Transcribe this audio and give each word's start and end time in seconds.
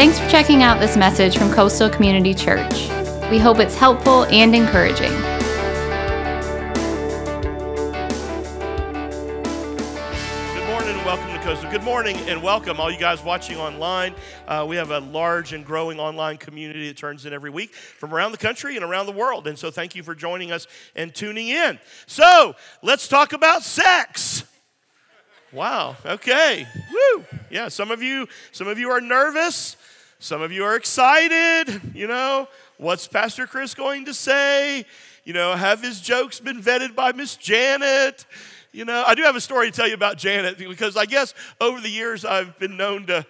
Thanks 0.00 0.18
for 0.18 0.26
checking 0.30 0.62
out 0.62 0.80
this 0.80 0.96
message 0.96 1.36
from 1.36 1.52
Coastal 1.52 1.90
Community 1.90 2.32
Church. 2.32 2.88
We 3.30 3.38
hope 3.38 3.58
it's 3.58 3.76
helpful 3.76 4.24
and 4.24 4.56
encouraging. 4.56 5.10
Good 10.54 10.66
morning 10.68 10.88
and 10.88 11.04
welcome 11.04 11.30
to 11.34 11.38
Coastal. 11.42 11.70
Good 11.70 11.82
morning 11.82 12.16
and 12.20 12.42
welcome, 12.42 12.80
all 12.80 12.90
you 12.90 12.98
guys 12.98 13.22
watching 13.22 13.58
online. 13.58 14.14
Uh, 14.48 14.64
we 14.66 14.76
have 14.76 14.90
a 14.90 15.00
large 15.00 15.52
and 15.52 15.66
growing 15.66 16.00
online 16.00 16.38
community 16.38 16.88
that 16.88 16.96
turns 16.96 17.26
in 17.26 17.34
every 17.34 17.50
week 17.50 17.74
from 17.74 18.14
around 18.14 18.32
the 18.32 18.38
country 18.38 18.76
and 18.76 18.84
around 18.86 19.04
the 19.04 19.12
world. 19.12 19.46
And 19.46 19.58
so, 19.58 19.70
thank 19.70 19.94
you 19.94 20.02
for 20.02 20.14
joining 20.14 20.50
us 20.50 20.66
and 20.96 21.14
tuning 21.14 21.48
in. 21.48 21.78
So, 22.06 22.54
let's 22.82 23.06
talk 23.06 23.34
about 23.34 23.64
sex. 23.64 24.44
Wow. 25.52 25.96
Okay. 26.06 26.66
Woo. 26.90 27.24
Yeah. 27.50 27.68
Some 27.68 27.90
of 27.90 28.02
you, 28.02 28.28
some 28.50 28.66
of 28.66 28.78
you 28.78 28.90
are 28.92 29.00
nervous. 29.02 29.76
Some 30.22 30.42
of 30.42 30.52
you 30.52 30.64
are 30.64 30.76
excited. 30.76 31.80
You 31.94 32.06
know, 32.06 32.46
what's 32.76 33.08
Pastor 33.08 33.46
Chris 33.46 33.74
going 33.74 34.04
to 34.04 34.12
say? 34.12 34.84
You 35.24 35.32
know, 35.32 35.56
have 35.56 35.82
his 35.82 35.98
jokes 35.98 36.40
been 36.40 36.60
vetted 36.60 36.94
by 36.94 37.12
Miss 37.12 37.36
Janet? 37.36 38.26
You 38.70 38.84
know, 38.84 39.02
I 39.06 39.14
do 39.14 39.22
have 39.22 39.34
a 39.34 39.40
story 39.40 39.70
to 39.70 39.74
tell 39.74 39.88
you 39.88 39.94
about 39.94 40.18
Janet 40.18 40.58
because 40.58 40.94
I 40.94 41.06
guess 41.06 41.32
over 41.58 41.80
the 41.80 41.88
years 41.88 42.26
I've 42.26 42.58
been 42.58 42.76
known 42.76 43.06
to 43.06 43.24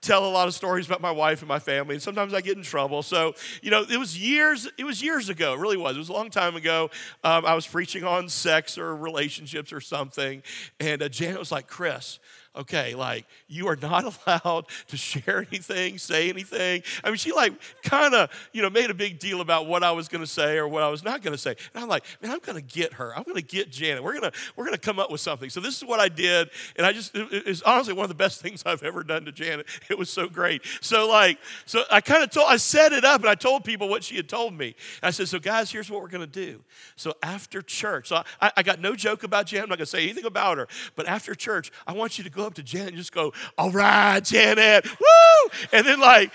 tell 0.00 0.28
a 0.28 0.30
lot 0.30 0.46
of 0.46 0.54
stories 0.54 0.86
about 0.86 1.00
my 1.00 1.10
wife 1.10 1.40
and 1.40 1.48
my 1.48 1.58
family 1.58 1.96
and 1.96 2.00
sometimes 2.00 2.32
i 2.32 2.40
get 2.40 2.56
in 2.56 2.62
trouble 2.62 3.02
so 3.02 3.34
you 3.62 3.70
know 3.72 3.84
it 3.90 3.98
was 3.98 4.16
years 4.16 4.68
it 4.78 4.84
was 4.84 5.02
years 5.02 5.28
ago 5.28 5.54
it 5.54 5.58
really 5.58 5.76
was 5.76 5.96
it 5.96 5.98
was 5.98 6.08
a 6.08 6.12
long 6.12 6.30
time 6.30 6.54
ago 6.54 6.88
um, 7.24 7.44
i 7.44 7.52
was 7.52 7.66
preaching 7.66 8.04
on 8.04 8.28
sex 8.28 8.78
or 8.78 8.94
relationships 8.94 9.72
or 9.72 9.80
something 9.80 10.40
and 10.78 11.02
uh, 11.02 11.08
janet 11.08 11.36
was 11.36 11.50
like 11.50 11.66
chris 11.66 12.20
okay, 12.58 12.94
like 12.94 13.26
you 13.46 13.68
are 13.68 13.76
not 13.76 14.04
allowed 14.26 14.66
to 14.88 14.96
share 14.96 15.46
anything, 15.50 15.98
say 15.98 16.28
anything. 16.28 16.82
I 17.04 17.08
mean, 17.08 17.16
she 17.16 17.32
like 17.32 17.54
kind 17.82 18.14
of, 18.14 18.30
you 18.52 18.62
know, 18.62 18.70
made 18.70 18.90
a 18.90 18.94
big 18.94 19.18
deal 19.18 19.40
about 19.40 19.66
what 19.66 19.82
I 19.82 19.92
was 19.92 20.08
going 20.08 20.22
to 20.22 20.30
say 20.30 20.58
or 20.58 20.68
what 20.68 20.82
I 20.82 20.88
was 20.88 21.04
not 21.04 21.22
going 21.22 21.32
to 21.32 21.38
say. 21.38 21.56
And 21.74 21.82
I'm 21.82 21.88
like, 21.88 22.04
man, 22.20 22.32
I'm 22.32 22.40
going 22.40 22.56
to 22.56 22.62
get 22.62 22.94
her. 22.94 23.16
I'm 23.16 23.22
going 23.22 23.36
to 23.36 23.42
get 23.42 23.70
Janet. 23.70 24.02
We're 24.02 24.18
going 24.18 24.30
to 24.30 24.38
we're 24.56 24.64
going 24.64 24.76
to 24.76 24.80
come 24.80 24.98
up 24.98 25.10
with 25.10 25.20
something. 25.20 25.50
So 25.50 25.60
this 25.60 25.76
is 25.76 25.84
what 25.84 26.00
I 26.00 26.08
did, 26.08 26.50
and 26.76 26.84
I 26.84 26.92
just 26.92 27.14
it, 27.14 27.28
it's 27.46 27.62
honestly 27.62 27.94
one 27.94 28.04
of 28.04 28.08
the 28.08 28.14
best 28.14 28.40
things 28.42 28.62
I've 28.66 28.82
ever 28.82 29.02
done 29.02 29.24
to 29.24 29.32
Janet. 29.32 29.66
It 29.88 29.98
was 29.98 30.10
so 30.10 30.28
great. 30.28 30.62
So 30.80 31.08
like, 31.08 31.38
so 31.64 31.84
I 31.90 32.00
kind 32.00 32.22
of 32.22 32.30
told 32.30 32.46
I 32.48 32.56
set 32.56 32.92
it 32.92 33.04
up 33.04 33.20
and 33.20 33.30
I 33.30 33.34
told 33.34 33.64
people 33.64 33.88
what 33.88 34.04
she 34.04 34.16
had 34.16 34.28
told 34.28 34.54
me. 34.54 34.74
And 35.02 35.08
I 35.08 35.10
said, 35.10 35.28
so 35.28 35.38
guys, 35.38 35.70
here's 35.70 35.90
what 35.90 36.02
we're 36.02 36.08
going 36.08 36.28
to 36.28 36.46
do. 36.46 36.60
So 36.96 37.14
after 37.22 37.62
church, 37.62 38.08
so 38.08 38.22
I, 38.40 38.52
I 38.56 38.62
got 38.62 38.80
no 38.80 38.94
joke 38.94 39.22
about 39.22 39.46
Janet. 39.46 39.64
I'm 39.64 39.68
not 39.70 39.78
going 39.78 39.86
to 39.86 39.90
say 39.90 40.02
anything 40.02 40.24
about 40.24 40.58
her. 40.58 40.68
But 40.96 41.06
after 41.06 41.34
church, 41.34 41.70
I 41.86 41.92
want 41.92 42.18
you 42.18 42.24
to 42.24 42.30
go 42.30 42.47
up 42.48 42.54
to 42.54 42.62
Janet 42.62 42.88
and 42.88 42.96
just 42.96 43.12
go, 43.12 43.32
all 43.56 43.70
right, 43.70 44.22
Janet, 44.24 44.84
woo! 44.84 45.50
And 45.72 45.86
then 45.86 46.00
like, 46.00 46.32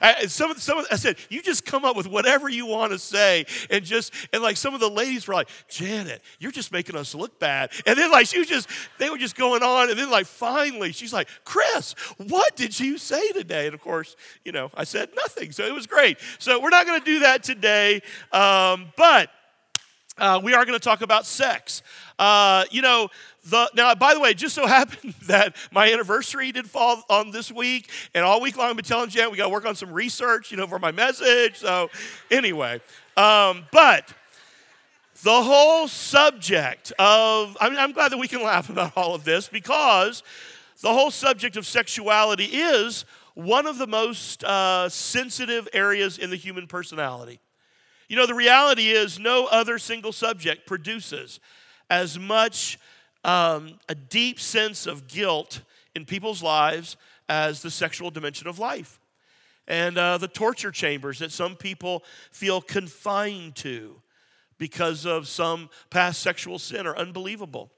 I, 0.00 0.26
some, 0.26 0.54
some, 0.54 0.84
I 0.90 0.96
said, 0.96 1.16
you 1.28 1.42
just 1.42 1.66
come 1.66 1.84
up 1.84 1.96
with 1.96 2.06
whatever 2.06 2.48
you 2.48 2.66
want 2.66 2.92
to 2.92 2.98
say. 2.98 3.46
And 3.70 3.84
just, 3.84 4.12
and 4.32 4.42
like 4.42 4.56
some 4.56 4.74
of 4.74 4.80
the 4.80 4.88
ladies 4.88 5.26
were 5.26 5.34
like, 5.34 5.48
Janet, 5.68 6.22
you're 6.38 6.52
just 6.52 6.70
making 6.70 6.96
us 6.96 7.14
look 7.14 7.38
bad. 7.40 7.72
And 7.86 7.98
then 7.98 8.10
like, 8.10 8.26
she 8.26 8.38
was 8.38 8.48
just, 8.48 8.68
they 8.98 9.10
were 9.10 9.18
just 9.18 9.36
going 9.36 9.62
on. 9.62 9.90
And 9.90 9.98
then 9.98 10.10
like, 10.10 10.26
finally, 10.26 10.92
she's 10.92 11.12
like, 11.12 11.28
Chris, 11.44 11.94
what 12.18 12.54
did 12.56 12.78
you 12.78 12.98
say 12.98 13.32
today? 13.32 13.66
And 13.66 13.74
of 13.74 13.80
course, 13.80 14.14
you 14.44 14.52
know, 14.52 14.70
I 14.74 14.84
said 14.84 15.10
nothing. 15.16 15.52
So 15.52 15.64
it 15.64 15.74
was 15.74 15.86
great. 15.86 16.18
So 16.38 16.60
we're 16.60 16.70
not 16.70 16.86
going 16.86 17.00
to 17.00 17.04
do 17.04 17.20
that 17.20 17.42
today. 17.42 18.02
Um, 18.32 18.92
but 18.96 19.30
uh, 20.18 20.40
we 20.42 20.54
are 20.54 20.64
going 20.64 20.78
to 20.78 20.84
talk 20.84 21.02
about 21.02 21.26
sex. 21.26 21.82
Uh, 22.18 22.64
you 22.70 22.82
know, 22.82 23.08
the, 23.44 23.70
now, 23.74 23.94
by 23.94 24.14
the 24.14 24.20
way, 24.20 24.34
just 24.34 24.54
so 24.54 24.66
happened 24.66 25.14
that 25.26 25.56
my 25.70 25.92
anniversary 25.92 26.52
did 26.52 26.68
fall 26.68 27.02
on 27.08 27.30
this 27.30 27.52
week, 27.52 27.90
and 28.14 28.24
all 28.24 28.40
week 28.40 28.56
long 28.56 28.70
I've 28.70 28.76
been 28.76 28.84
telling 28.84 29.10
Jen 29.10 29.30
we 29.30 29.36
got 29.36 29.44
to 29.44 29.50
work 29.50 29.66
on 29.66 29.74
some 29.74 29.92
research, 29.92 30.50
you 30.50 30.56
know, 30.56 30.66
for 30.66 30.78
my 30.78 30.92
message. 30.92 31.56
So, 31.56 31.90
anyway, 32.30 32.80
um, 33.16 33.66
but 33.72 34.12
the 35.22 35.42
whole 35.42 35.88
subject 35.88 36.92
of, 36.98 37.56
I 37.60 37.68
mean, 37.68 37.78
I'm 37.78 37.92
glad 37.92 38.12
that 38.12 38.18
we 38.18 38.28
can 38.28 38.42
laugh 38.42 38.68
about 38.70 38.96
all 38.96 39.14
of 39.14 39.24
this 39.24 39.48
because 39.48 40.22
the 40.82 40.92
whole 40.92 41.10
subject 41.10 41.56
of 41.56 41.66
sexuality 41.66 42.44
is 42.44 43.04
one 43.34 43.66
of 43.66 43.78
the 43.78 43.86
most 43.86 44.44
uh, 44.44 44.88
sensitive 44.88 45.68
areas 45.72 46.18
in 46.18 46.30
the 46.30 46.36
human 46.36 46.66
personality. 46.66 47.40
You 48.08 48.16
know, 48.16 48.26
the 48.26 48.34
reality 48.34 48.88
is 48.88 49.18
no 49.18 49.46
other 49.46 49.78
single 49.78 50.12
subject 50.12 50.66
produces 50.66 51.40
as 51.90 52.18
much 52.18 52.78
um, 53.24 53.78
a 53.88 53.94
deep 53.94 54.38
sense 54.38 54.86
of 54.86 55.08
guilt 55.08 55.62
in 55.94 56.04
people's 56.04 56.42
lives 56.42 56.96
as 57.28 57.62
the 57.62 57.70
sexual 57.70 58.10
dimension 58.10 58.46
of 58.46 58.58
life. 58.58 59.00
And 59.66 59.98
uh, 59.98 60.18
the 60.18 60.28
torture 60.28 60.70
chambers 60.70 61.18
that 61.18 61.32
some 61.32 61.56
people 61.56 62.04
feel 62.30 62.60
confined 62.60 63.56
to 63.56 64.00
because 64.58 65.04
of 65.04 65.26
some 65.26 65.68
past 65.90 66.22
sexual 66.22 66.60
sin 66.60 66.86
are 66.86 66.96
unbelievable. 66.96 67.72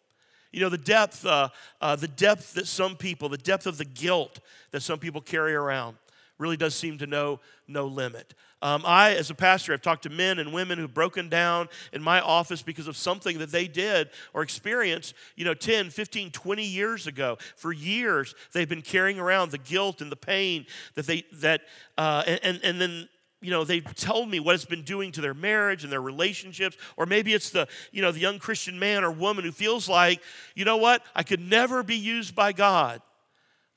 You 0.52 0.60
know, 0.60 0.68
the 0.68 0.78
depth, 0.78 1.24
uh, 1.24 1.48
uh, 1.80 1.96
the 1.96 2.08
depth 2.08 2.54
that 2.54 2.66
some 2.66 2.96
people, 2.96 3.30
the 3.30 3.38
depth 3.38 3.66
of 3.66 3.78
the 3.78 3.84
guilt 3.86 4.40
that 4.72 4.82
some 4.82 4.98
people 4.98 5.22
carry 5.22 5.54
around 5.54 5.96
really 6.38 6.56
does 6.56 6.74
seem 6.74 6.98
to 6.98 7.06
know 7.06 7.40
no 7.66 7.86
limit. 7.86 8.34
Um, 8.60 8.82
I, 8.84 9.14
as 9.14 9.30
a 9.30 9.34
pastor, 9.34 9.72
have 9.72 9.82
talked 9.82 10.02
to 10.02 10.10
men 10.10 10.38
and 10.38 10.52
women 10.52 10.78
who've 10.78 10.92
broken 10.92 11.28
down 11.28 11.68
in 11.92 12.02
my 12.02 12.20
office 12.20 12.60
because 12.60 12.88
of 12.88 12.96
something 12.96 13.38
that 13.38 13.52
they 13.52 13.68
did 13.68 14.10
or 14.34 14.42
experienced, 14.42 15.14
you 15.36 15.44
know, 15.44 15.54
10, 15.54 15.90
15, 15.90 16.32
20 16.32 16.64
years 16.64 17.06
ago. 17.06 17.38
For 17.56 17.72
years, 17.72 18.34
they've 18.52 18.68
been 18.68 18.82
carrying 18.82 19.20
around 19.20 19.52
the 19.52 19.58
guilt 19.58 20.00
and 20.00 20.10
the 20.10 20.16
pain 20.16 20.66
that 20.94 21.06
they, 21.06 21.24
that, 21.34 21.62
uh, 21.96 22.24
and, 22.26 22.60
and 22.64 22.80
then, 22.80 23.08
you 23.40 23.52
know, 23.52 23.62
they've 23.62 23.94
told 23.94 24.28
me 24.28 24.40
what 24.40 24.56
it's 24.56 24.64
been 24.64 24.82
doing 24.82 25.12
to 25.12 25.20
their 25.20 25.34
marriage 25.34 25.84
and 25.84 25.92
their 25.92 26.02
relationships. 26.02 26.76
Or 26.96 27.06
maybe 27.06 27.34
it's 27.34 27.50
the, 27.50 27.68
you 27.92 28.02
know, 28.02 28.10
the 28.10 28.18
young 28.18 28.40
Christian 28.40 28.76
man 28.76 29.04
or 29.04 29.12
woman 29.12 29.44
who 29.44 29.52
feels 29.52 29.88
like, 29.88 30.20
you 30.56 30.64
know 30.64 30.78
what, 30.78 31.04
I 31.14 31.22
could 31.22 31.40
never 31.40 31.84
be 31.84 31.96
used 31.96 32.34
by 32.34 32.52
God 32.52 33.02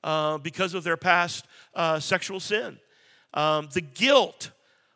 uh, 0.03 0.38
because 0.38 0.73
of 0.73 0.84
their 0.84 0.97
past 0.97 1.45
uh, 1.75 2.00
sexual 2.00 2.39
sin. 2.39 2.78
Um, 3.34 3.69
the 3.73 3.81
guilt 3.81 4.51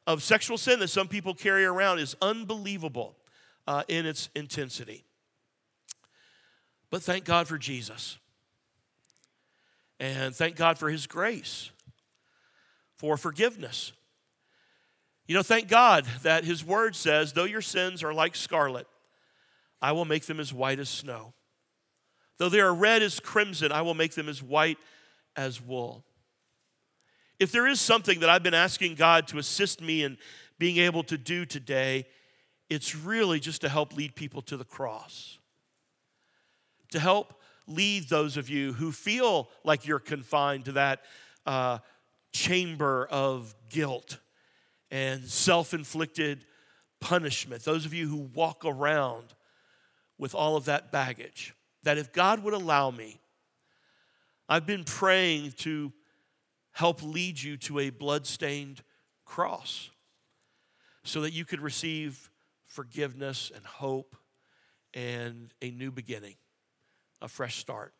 of 0.07 0.21
sexual 0.21 0.57
sin 0.57 0.79
that 0.79 0.89
some 0.89 1.07
people 1.07 1.33
carry 1.33 1.65
around 1.65 1.99
is 1.99 2.15
unbelievable 2.21 3.15
uh, 3.67 3.83
in 3.87 4.05
its 4.05 4.29
intensity. 4.35 5.03
But 6.89 7.01
thank 7.01 7.25
God 7.25 7.47
for 7.47 7.57
Jesus. 7.57 8.17
And 9.99 10.35
thank 10.35 10.55
God 10.55 10.77
for 10.77 10.89
His 10.89 11.07
grace, 11.07 11.71
for 12.97 13.17
forgiveness. 13.17 13.93
You 15.27 15.35
know, 15.35 15.43
thank 15.43 15.67
God 15.67 16.05
that 16.23 16.43
His 16.43 16.63
Word 16.63 16.95
says, 16.95 17.33
though 17.33 17.45
your 17.45 17.61
sins 17.61 18.03
are 18.03 18.13
like 18.13 18.35
scarlet, 18.35 18.87
I 19.81 19.93
will 19.93 20.05
make 20.05 20.25
them 20.25 20.39
as 20.39 20.53
white 20.53 20.79
as 20.79 20.89
snow. 20.89 21.33
Though 22.37 22.49
they 22.49 22.59
are 22.59 22.73
red 22.73 23.01
as 23.01 23.19
crimson, 23.19 23.71
I 23.71 23.81
will 23.81 23.93
make 23.93 24.13
them 24.13 24.27
as 24.27 24.43
white 24.43 24.77
as 25.35 25.61
wool. 25.61 26.03
If 27.39 27.51
there 27.51 27.67
is 27.67 27.81
something 27.81 28.19
that 28.21 28.29
I've 28.29 28.43
been 28.43 28.53
asking 28.53 28.95
God 28.95 29.27
to 29.27 29.37
assist 29.37 29.81
me 29.81 30.03
in 30.03 30.17
being 30.57 30.77
able 30.77 31.03
to 31.03 31.17
do 31.17 31.45
today, 31.45 32.05
it's 32.69 32.95
really 32.95 33.39
just 33.39 33.61
to 33.61 33.69
help 33.69 33.95
lead 33.95 34.15
people 34.15 34.41
to 34.43 34.57
the 34.57 34.63
cross. 34.63 35.37
To 36.91 36.99
help 36.99 37.41
lead 37.67 38.09
those 38.09 38.37
of 38.37 38.49
you 38.49 38.73
who 38.73 38.91
feel 38.91 39.49
like 39.63 39.85
you're 39.85 39.99
confined 39.99 40.65
to 40.65 40.71
that 40.73 41.01
uh, 41.45 41.79
chamber 42.31 43.07
of 43.11 43.53
guilt 43.69 44.19
and 44.91 45.25
self 45.25 45.73
inflicted 45.73 46.45
punishment. 47.01 47.63
Those 47.63 47.85
of 47.85 47.93
you 47.93 48.07
who 48.07 48.29
walk 48.33 48.63
around 48.63 49.33
with 50.17 50.33
all 50.33 50.55
of 50.55 50.65
that 50.65 50.91
baggage. 50.91 51.53
That 51.83 51.97
if 51.97 52.13
God 52.13 52.43
would 52.43 52.53
allow 52.53 52.91
me, 52.91 53.19
I've 54.47 54.65
been 54.65 54.83
praying 54.83 55.53
to 55.59 55.91
help 56.71 57.01
lead 57.01 57.41
you 57.41 57.57
to 57.57 57.79
a 57.79 57.89
bloodstained 57.89 58.83
cross 59.25 59.89
so 61.03 61.21
that 61.21 61.33
you 61.33 61.45
could 61.45 61.61
receive 61.61 62.29
forgiveness 62.65 63.51
and 63.55 63.65
hope 63.65 64.15
and 64.93 65.51
a 65.61 65.71
new 65.71 65.91
beginning, 65.91 66.35
a 67.21 67.27
fresh 67.27 67.57
start. 67.57 67.93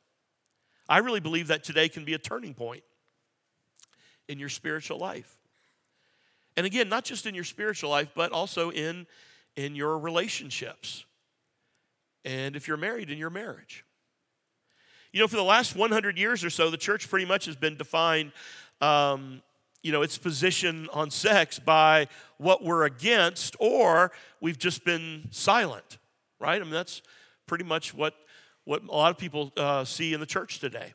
I 0.88 1.00
really 1.00 1.20
believe 1.20 1.48
that 1.48 1.64
today 1.64 1.90
can 1.90 2.06
be 2.06 2.14
a 2.14 2.20
turning 2.20 2.54
point 2.54 2.84
in 4.28 4.40
your 4.40 4.50
spiritual 4.50 5.00
life. 5.00 5.38
And 6.58 6.66
again, 6.66 6.90
not 6.90 7.06
just 7.06 7.26
in 7.26 7.34
your 7.34 7.44
spiritual 7.44 7.90
life, 7.90 8.10
but 8.16 8.32
also 8.32 8.72
in, 8.72 9.08
in 9.56 9.76
your 9.76 9.98
relationships. 9.98 11.06
And 12.26 12.56
if 12.56 12.68
you're 12.68 12.78
married, 12.78 13.10
in 13.10 13.18
your 13.18 13.30
marriage. 13.30 13.85
You 15.16 15.22
know, 15.22 15.30
for 15.30 15.38
the 15.38 15.44
last 15.44 15.78
100 15.78 16.18
years 16.18 16.44
or 16.44 16.50
so, 16.50 16.70
the 16.70 16.76
church 16.76 17.10
pretty 17.10 17.26
much 17.26 17.46
has 17.46 17.56
been 17.56 17.78
defined 17.78 18.34
um, 18.82 19.42
you 19.82 19.94
know, 19.94 20.02
its 20.02 20.18
position 20.18 20.90
on 20.92 21.10
sex 21.10 21.58
by 21.58 22.10
what 22.38 22.66
we're 22.66 22.84
against, 22.84 23.56
or 23.58 24.12
we've 24.42 24.58
just 24.58 24.84
been 24.84 25.30
silent, 25.32 26.00
right? 26.38 26.60
I 26.60 26.66
mean, 26.66 26.74
that's 26.74 27.02
pretty 27.48 27.64
much 27.64 27.94
what, 27.94 28.14
what 28.66 28.84
a 28.84 28.92
lot 28.92 29.10
of 29.10 29.18
people 29.18 29.54
uh, 29.56 29.86
see 29.86 30.14
in 30.14 30.20
the 30.20 30.26
church 30.26 30.60
today. 30.60 30.94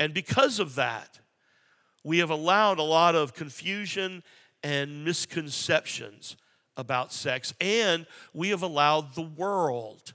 And 0.00 0.12
because 0.12 0.58
of 0.58 0.74
that, 0.74 1.20
we 2.02 2.18
have 2.18 2.30
allowed 2.30 2.80
a 2.80 2.82
lot 2.82 3.14
of 3.14 3.34
confusion 3.34 4.24
and 4.64 5.04
misconceptions 5.04 6.36
about 6.76 7.12
sex, 7.12 7.54
and 7.60 8.04
we 8.34 8.48
have 8.48 8.64
allowed 8.64 9.14
the 9.14 9.22
world, 9.22 10.12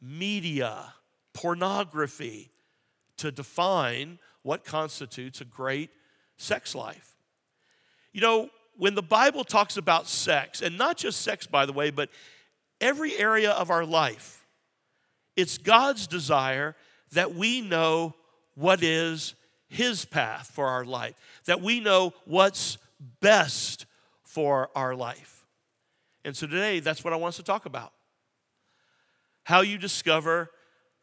media, 0.00 0.92
pornography 1.34 2.50
to 3.18 3.30
define 3.30 4.18
what 4.42 4.64
constitutes 4.64 5.40
a 5.40 5.44
great 5.44 5.90
sex 6.36 6.74
life. 6.74 7.16
You 8.12 8.20
know, 8.20 8.50
when 8.76 8.94
the 8.94 9.02
Bible 9.02 9.44
talks 9.44 9.76
about 9.76 10.08
sex, 10.08 10.62
and 10.62 10.78
not 10.78 10.96
just 10.96 11.20
sex, 11.20 11.46
by 11.46 11.66
the 11.66 11.72
way, 11.72 11.90
but 11.90 12.10
every 12.80 13.16
area 13.16 13.50
of 13.50 13.70
our 13.70 13.84
life, 13.84 14.46
it's 15.36 15.58
God's 15.58 16.06
desire 16.06 16.76
that 17.12 17.34
we 17.34 17.60
know 17.60 18.14
what 18.54 18.82
is 18.82 19.34
His 19.68 20.04
path 20.04 20.50
for 20.54 20.68
our 20.68 20.84
life, 20.84 21.14
that 21.46 21.60
we 21.60 21.80
know 21.80 22.14
what's 22.24 22.78
best 23.20 23.86
for 24.22 24.70
our 24.74 24.94
life. 24.94 25.46
And 26.24 26.36
so 26.36 26.46
today, 26.46 26.80
that's 26.80 27.04
what 27.04 27.12
I 27.12 27.16
want 27.16 27.30
us 27.30 27.36
to 27.36 27.42
talk 27.42 27.66
about 27.66 27.92
how 29.44 29.60
you 29.60 29.76
discover 29.76 30.50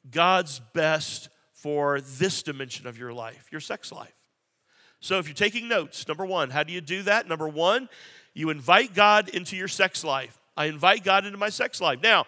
God's 0.09 0.61
best 0.73 1.29
for 1.53 2.01
this 2.01 2.43
dimension 2.43 2.87
of 2.87 2.97
your 2.97 3.13
life, 3.13 3.47
your 3.51 3.61
sex 3.61 3.91
life. 3.91 4.13
So 4.99 5.19
if 5.19 5.27
you're 5.27 5.35
taking 5.35 5.67
notes, 5.67 6.07
number 6.07 6.25
one, 6.25 6.49
how 6.49 6.63
do 6.63 6.73
you 6.73 6.81
do 6.81 7.03
that? 7.03 7.27
Number 7.27 7.47
one, 7.47 7.89
you 8.33 8.49
invite 8.49 8.93
God 8.93 9.29
into 9.29 9.55
your 9.55 9.67
sex 9.67 10.03
life. 10.03 10.39
I 10.55 10.65
invite 10.65 11.03
God 11.03 11.25
into 11.25 11.37
my 11.37 11.49
sex 11.49 11.81
life. 11.81 11.99
Now, 12.01 12.25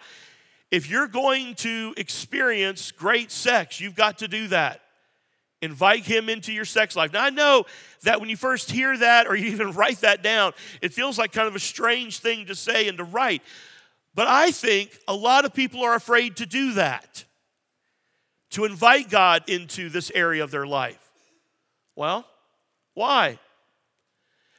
if 0.70 0.90
you're 0.90 1.06
going 1.06 1.54
to 1.56 1.94
experience 1.96 2.90
great 2.90 3.30
sex, 3.30 3.80
you've 3.80 3.94
got 3.94 4.18
to 4.18 4.28
do 4.28 4.48
that. 4.48 4.80
Invite 5.62 6.04
him 6.04 6.28
into 6.28 6.52
your 6.52 6.64
sex 6.64 6.94
life. 6.96 7.12
Now, 7.12 7.22
I 7.22 7.30
know 7.30 7.64
that 8.02 8.20
when 8.20 8.28
you 8.28 8.36
first 8.36 8.70
hear 8.70 8.96
that 8.98 9.26
or 9.26 9.36
you 9.36 9.46
even 9.46 9.72
write 9.74 10.00
that 10.00 10.22
down, 10.22 10.52
it 10.82 10.92
feels 10.92 11.18
like 11.18 11.32
kind 11.32 11.48
of 11.48 11.54
a 11.54 11.60
strange 11.60 12.18
thing 12.18 12.46
to 12.46 12.54
say 12.54 12.88
and 12.88 12.98
to 12.98 13.04
write. 13.04 13.42
But 14.14 14.26
I 14.26 14.50
think 14.50 14.98
a 15.08 15.14
lot 15.14 15.44
of 15.44 15.54
people 15.54 15.82
are 15.82 15.94
afraid 15.94 16.36
to 16.36 16.46
do 16.46 16.74
that, 16.74 17.24
to 18.54 18.64
invite 18.64 19.10
God 19.10 19.44
into 19.48 19.88
this 19.88 20.10
area 20.14 20.42
of 20.42 20.50
their 20.50 20.66
life. 20.66 21.12
Well, 21.96 22.24
why? 22.94 23.38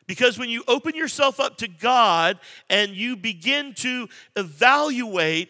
Because 0.06 0.38
when 0.38 0.50
you 0.50 0.64
open 0.68 0.96
yourself 0.96 1.40
up 1.40 1.58
to 1.58 1.68
God 1.68 2.40
and 2.70 2.92
you 2.92 3.16
begin 3.16 3.74
to 3.76 4.08
evaluate 4.36 5.50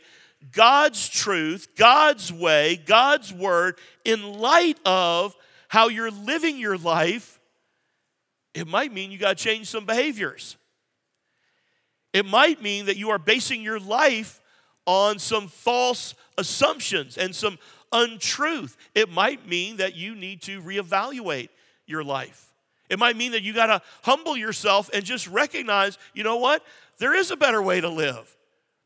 God's 0.51 1.09
truth, 1.09 1.69
God's 1.75 2.31
way, 2.31 2.77
God's 2.77 3.33
word 3.33 3.77
in 4.05 4.33
light 4.33 4.79
of 4.85 5.35
how 5.67 5.89
you're 5.89 6.11
living 6.11 6.57
your 6.57 6.77
life, 6.77 7.39
it 8.53 8.67
might 8.67 8.93
mean 8.93 9.11
you 9.11 9.17
got 9.17 9.37
to 9.37 9.43
change 9.43 9.67
some 9.67 9.85
behaviors. 9.85 10.55
It 12.13 12.25
might 12.25 12.61
mean 12.61 12.85
that 12.85 12.97
you 12.97 13.09
are 13.09 13.19
basing 13.19 13.61
your 13.61 13.79
life 13.79 14.39
on 14.85 15.17
some 15.19 15.47
false 15.47 16.13
assumptions 16.37 17.17
and 17.17 17.35
some 17.35 17.57
untruth. 17.95 18.75
It 18.93 19.09
might 19.09 19.47
mean 19.47 19.77
that 19.77 19.95
you 19.95 20.13
need 20.13 20.41
to 20.43 20.61
reevaluate 20.61 21.49
your 21.87 22.03
life. 22.03 22.51
It 22.89 22.99
might 22.99 23.15
mean 23.15 23.31
that 23.31 23.41
you 23.41 23.53
got 23.53 23.67
to 23.67 23.81
humble 24.03 24.37
yourself 24.37 24.89
and 24.93 25.03
just 25.03 25.27
recognize, 25.27 25.97
you 26.13 26.23
know 26.23 26.37
what? 26.37 26.63
There 26.99 27.15
is 27.15 27.31
a 27.31 27.35
better 27.35 27.61
way 27.61 27.81
to 27.81 27.89
live. 27.89 28.35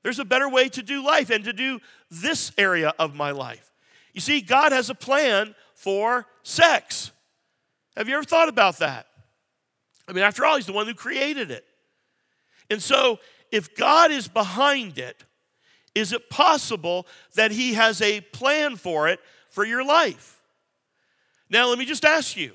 There's 0.03 0.19
a 0.19 0.25
better 0.25 0.47
way 0.47 0.69
to 0.69 0.81
do 0.81 1.03
life 1.03 1.29
and 1.29 1.43
to 1.43 1.53
do 1.53 1.79
this 2.09 2.51
area 2.57 2.93
of 2.97 3.15
my 3.15 3.31
life. 3.31 3.73
You 4.13 4.21
see, 4.21 4.41
God 4.41 4.71
has 4.71 4.89
a 4.89 4.95
plan 4.95 5.55
for 5.73 6.25
sex. 6.43 7.11
Have 7.97 8.07
you 8.07 8.15
ever 8.15 8.23
thought 8.23 8.47
about 8.47 8.77
that? 8.77 9.07
I 10.07 10.13
mean, 10.13 10.23
after 10.23 10.45
all, 10.45 10.55
He's 10.55 10.65
the 10.65 10.73
one 10.73 10.87
who 10.87 10.93
created 10.93 11.51
it. 11.51 11.65
And 12.69 12.81
so, 12.81 13.19
if 13.51 13.75
God 13.75 14.11
is 14.11 14.27
behind 14.27 14.97
it, 14.97 15.23
is 15.95 16.13
it 16.13 16.29
possible 16.29 17.07
that 17.35 17.51
He 17.51 17.73
has 17.73 18.01
a 18.01 18.21
plan 18.21 18.75
for 18.75 19.07
it 19.07 19.19
for 19.49 19.65
your 19.65 19.83
life? 19.83 20.41
Now, 21.49 21.67
let 21.67 21.79
me 21.79 21.85
just 21.85 22.05
ask 22.05 22.37
you 22.37 22.53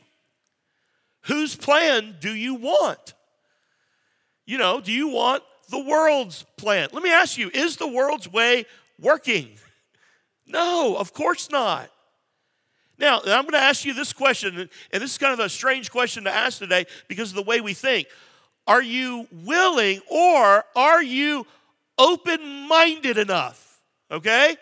whose 1.23 1.57
plan 1.57 2.17
do 2.21 2.35
you 2.35 2.55
want? 2.55 3.15
You 4.47 4.59
know, 4.59 4.81
do 4.81 4.93
you 4.93 5.09
want 5.09 5.43
the 5.71 5.83
world's 5.83 6.45
plan? 6.57 6.89
Let 6.93 7.03
me 7.03 7.11
ask 7.11 7.39
you 7.39 7.51
is 7.53 7.77
the 7.77 7.89
world's 7.89 8.31
way 8.31 8.67
working? 9.01 9.51
No, 10.47 10.97
of 10.99 11.15
course 11.15 11.51
not. 11.51 11.89
Now, 12.99 13.21
I'm 13.21 13.43
going 13.43 13.53
to 13.53 13.59
ask 13.59 13.85
you 13.85 13.95
this 13.95 14.13
question, 14.13 14.69
and 14.93 15.03
this 15.03 15.13
is 15.13 15.19
kind 15.19 15.33
of 15.33 15.41
a 15.41 15.49
strange 15.49 15.91
question 15.91 16.25
to 16.25 16.31
ask 16.31 16.59
today 16.59 16.85
because 17.09 17.31
of 17.31 17.37
the 17.37 17.43
way 17.43 17.63
we 17.63 17.73
think. 17.73 18.09
Are 18.67 18.83
you 18.83 19.27
willing 19.33 20.01
or 20.11 20.65
are 20.77 21.03
you 21.03 21.47
open 21.99 22.69
minded 22.69 23.19
enough, 23.19 23.81
okay, 24.11 24.57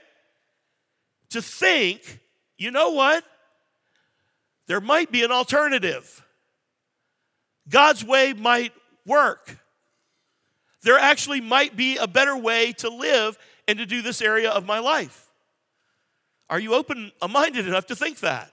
to 1.30 1.42
think, 1.42 2.20
you 2.58 2.70
know 2.70 2.90
what? 2.90 3.24
There 4.66 4.80
might 4.80 5.10
be 5.10 5.24
an 5.24 5.32
alternative. 5.32 6.24
God's 7.68 8.04
way 8.04 8.32
might 8.32 8.72
work. 9.06 9.58
There 10.82 10.98
actually 10.98 11.40
might 11.40 11.76
be 11.76 11.96
a 11.96 12.06
better 12.06 12.36
way 12.36 12.72
to 12.74 12.88
live 12.88 13.38
and 13.68 13.78
to 13.78 13.86
do 13.86 14.02
this 14.02 14.20
area 14.20 14.50
of 14.50 14.66
my 14.66 14.78
life. 14.78 15.30
Are 16.50 16.58
you 16.58 16.74
open 16.74 17.12
minded 17.30 17.66
enough 17.66 17.86
to 17.86 17.96
think 17.96 18.20
that? 18.20 18.52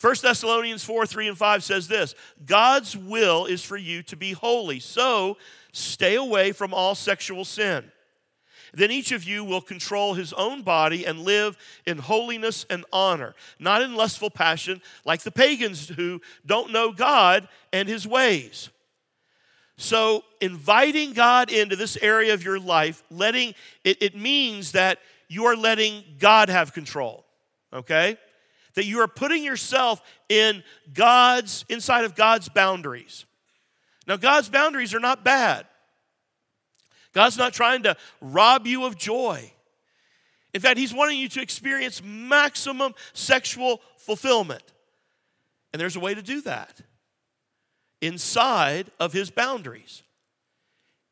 1 0.00 0.14
Thessalonians 0.20 0.84
4 0.84 1.06
3 1.06 1.28
and 1.28 1.38
5 1.38 1.62
says 1.62 1.88
this 1.88 2.14
God's 2.44 2.96
will 2.96 3.46
is 3.46 3.62
for 3.62 3.76
you 3.76 4.02
to 4.04 4.16
be 4.16 4.32
holy, 4.32 4.80
so 4.80 5.36
stay 5.72 6.14
away 6.14 6.52
from 6.52 6.72
all 6.72 6.94
sexual 6.94 7.44
sin. 7.44 7.90
Then 8.74 8.90
each 8.90 9.12
of 9.12 9.24
you 9.24 9.44
will 9.44 9.60
control 9.60 10.14
his 10.14 10.32
own 10.32 10.62
body 10.62 11.04
and 11.04 11.20
live 11.20 11.58
in 11.84 11.98
holiness 11.98 12.64
and 12.70 12.84
honor, 12.92 13.34
not 13.58 13.82
in 13.82 13.94
lustful 13.94 14.30
passion 14.30 14.80
like 15.04 15.22
the 15.22 15.30
pagans 15.30 15.88
who 15.88 16.22
don't 16.46 16.72
know 16.72 16.90
God 16.92 17.48
and 17.72 17.86
his 17.86 18.06
ways. 18.06 18.70
So, 19.76 20.22
inviting 20.40 21.12
God 21.12 21.50
into 21.50 21.76
this 21.76 21.98
area 22.00 22.34
of 22.34 22.44
your 22.44 22.58
life, 22.58 23.02
letting 23.10 23.54
it, 23.84 24.00
it 24.00 24.16
means 24.16 24.72
that 24.72 24.98
you 25.28 25.46
are 25.46 25.56
letting 25.56 26.04
God 26.18 26.48
have 26.48 26.72
control, 26.72 27.24
okay? 27.72 28.16
that 28.74 28.84
you 28.84 29.00
are 29.00 29.08
putting 29.08 29.42
yourself 29.44 30.00
in 30.28 30.62
God's, 30.92 31.64
inside 31.68 32.04
of 32.04 32.14
God's 32.14 32.48
boundaries. 32.48 33.24
Now, 34.06 34.16
God's 34.16 34.48
boundaries 34.48 34.94
are 34.94 35.00
not 35.00 35.24
bad. 35.24 35.66
God's 37.12 37.36
not 37.36 37.52
trying 37.52 37.82
to 37.84 37.96
rob 38.20 38.66
you 38.66 38.84
of 38.84 38.96
joy. 38.96 39.52
In 40.54 40.60
fact, 40.60 40.78
He's 40.78 40.94
wanting 40.94 41.18
you 41.18 41.28
to 41.30 41.42
experience 41.42 42.02
maximum 42.02 42.94
sexual 43.12 43.80
fulfillment. 43.98 44.62
And 45.72 45.80
there's 45.80 45.96
a 45.96 46.00
way 46.00 46.14
to 46.14 46.22
do 46.22 46.40
that 46.42 46.80
inside 48.00 48.90
of 48.98 49.12
His 49.12 49.30
boundaries. 49.30 50.02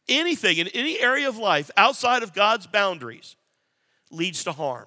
Anything 0.08 0.58
in 0.58 0.68
any 0.68 1.00
area 1.00 1.28
of 1.28 1.36
life 1.36 1.70
outside 1.76 2.22
of 2.22 2.34
God's 2.34 2.66
boundaries 2.66 3.36
leads 4.10 4.42
to 4.44 4.52
harm. 4.52 4.86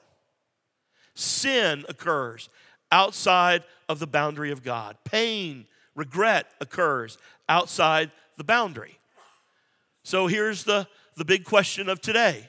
Sin 1.15 1.86
occurs 1.88 2.50
outside 2.91 3.63
of 3.88 4.00
the 4.00 4.07
boundary 4.07 4.51
of 4.51 4.63
God. 4.63 4.98
Pain, 5.05 5.65
regret 5.95 6.48
occurs 6.60 7.17
outside 7.50 8.12
the 8.38 8.43
boundary. 8.43 8.97
So 10.03 10.27
here's 10.27 10.63
the, 10.63 10.88
the 11.15 11.25
big 11.25 11.45
question 11.45 11.89
of 11.89 12.01
today 12.01 12.47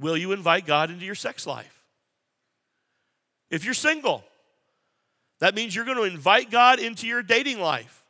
Will 0.00 0.16
you 0.16 0.32
invite 0.32 0.66
God 0.66 0.90
into 0.90 1.04
your 1.04 1.14
sex 1.14 1.46
life? 1.46 1.82
If 3.50 3.64
you're 3.64 3.74
single, 3.74 4.24
that 5.40 5.54
means 5.54 5.74
you're 5.74 5.84
going 5.84 5.96
to 5.96 6.04
invite 6.04 6.50
God 6.50 6.78
into 6.78 7.06
your 7.06 7.22
dating 7.22 7.60
life. 7.60 8.04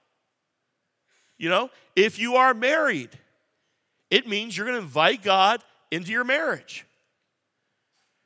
You 1.38 1.48
know, 1.48 1.70
if 1.94 2.18
you 2.18 2.36
are 2.36 2.52
married, 2.52 3.10
it 4.10 4.26
means 4.26 4.56
you're 4.56 4.66
going 4.66 4.78
to 4.78 4.84
invite 4.84 5.22
God 5.22 5.62
into 5.90 6.10
your 6.10 6.24
marriage. 6.24 6.84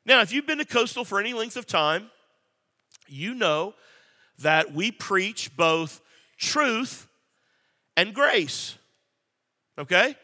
Now, 0.04 0.21
if 0.23 0.33
you've 0.33 0.47
been 0.47 0.59
to 0.59 0.64
Coastal 0.64 1.04
for 1.04 1.21
any 1.21 1.33
length 1.33 1.57
of 1.57 1.66
time, 1.66 2.11
you 3.07 3.35
know 3.35 3.75
that 4.38 4.73
we 4.73 4.90
preach 4.90 5.54
both 5.57 6.00
truth 6.43 7.07
and 7.97 8.13
grace. 8.13 8.77
Okay? 9.79 10.17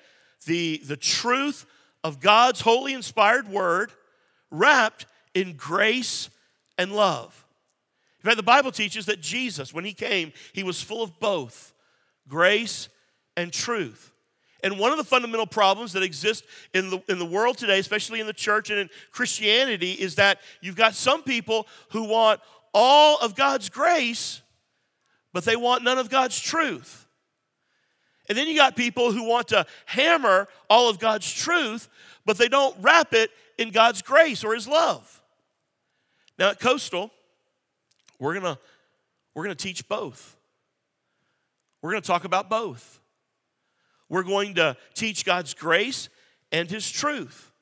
The, 0.45 0.83
the 0.85 0.97
truth 0.97 1.65
of 2.05 2.21
God's 2.21 2.61
holy 2.61 2.93
inspired 2.93 3.49
word 3.49 3.93
wrapped 4.51 5.07
in 5.35 5.55
grace 5.55 6.29
and 6.77 6.93
love. 6.93 7.45
In 8.21 8.25
fact, 8.25 8.37
the 8.37 8.43
Bible 8.43 8.73
teaches 8.73 9.07
that 9.07 9.21
Jesus, 9.21 9.73
when 9.73 9.85
he 9.85 9.93
came, 9.93 10.33
he 10.53 10.63
was 10.63 10.83
full 10.83 11.03
of 11.03 11.19
both 11.21 11.73
grace 12.27 12.89
and 13.37 13.53
truth. 13.53 14.13
And 14.65 14.79
one 14.79 14.91
of 14.91 14.99
the 14.99 15.05
fundamental 15.05 15.47
problems 15.47 15.93
that 15.93 16.03
exist 16.03 16.45
in 16.75 16.91
the, 16.91 17.01
in 17.09 17.21
the 17.21 17.25
world 17.25 17.59
today, 17.59 17.79
especially 17.79 18.19
in 18.19 18.27
the 18.27 18.33
church 18.33 18.71
and 18.71 18.79
in 18.81 18.91
Christianity, 19.13 19.93
is 19.93 20.17
that 20.17 20.41
you've 20.61 20.75
got 20.75 20.95
some 20.95 21.23
people 21.23 21.69
who 21.91 22.05
want 22.05 22.41
all 22.75 23.19
of 23.19 23.37
God's 23.37 23.69
grace, 23.69 24.43
but 25.32 25.44
they 25.44 25.56
want 25.56 25.82
none 25.82 25.99
of 25.99 26.11
God's 26.11 26.38
truth. 26.40 27.06
And 28.28 28.37
then 28.37 28.47
you 28.47 28.54
got 28.54 28.76
people 28.76 29.12
who 29.12 29.25
want 29.25 29.49
to 29.49 29.64
hammer 29.87 30.49
all 30.68 30.90
of 30.90 30.99
God's 30.99 31.32
truth, 31.32 31.88
but 32.26 32.37
they 32.37 32.49
don't 32.49 32.76
wrap 32.80 33.14
it 33.14 33.30
in 33.56 33.70
God's 33.70 34.02
grace 34.02 34.44
or 34.44 34.54
His 34.54 34.68
love. 34.68 35.23
Now 36.38 36.50
at 36.50 36.61
Coastal, 36.61 37.11
we're 38.18 38.35
gonna 38.35 38.58
we're 39.35 39.44
gonna 39.44 39.54
teach 39.54 39.88
both. 39.88 40.37
We're 41.80 41.90
gonna 41.90 42.02
talk 42.02 42.25
about 42.25 42.50
both. 42.50 43.00
We're 44.08 44.23
going 44.23 44.54
to 44.54 44.76
teach 44.94 45.25
God's 45.25 45.54
grace 45.54 46.08
and 46.50 46.70
His 46.70 46.90
truth. 46.90 47.52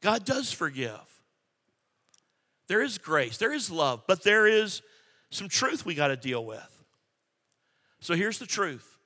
God 0.00 0.24
does 0.24 0.52
forgive. 0.52 1.00
There 2.68 2.82
is 2.82 2.98
grace, 2.98 3.36
there 3.36 3.52
is 3.52 3.70
love, 3.70 4.02
but 4.06 4.24
there 4.24 4.46
is 4.46 4.82
some 5.32 5.48
truth 5.48 5.84
we 5.84 5.94
got 5.94 6.08
to 6.08 6.16
deal 6.16 6.44
with. 6.44 6.84
So 8.00 8.14
here's 8.14 8.38
the 8.38 8.46
truth 8.46 8.96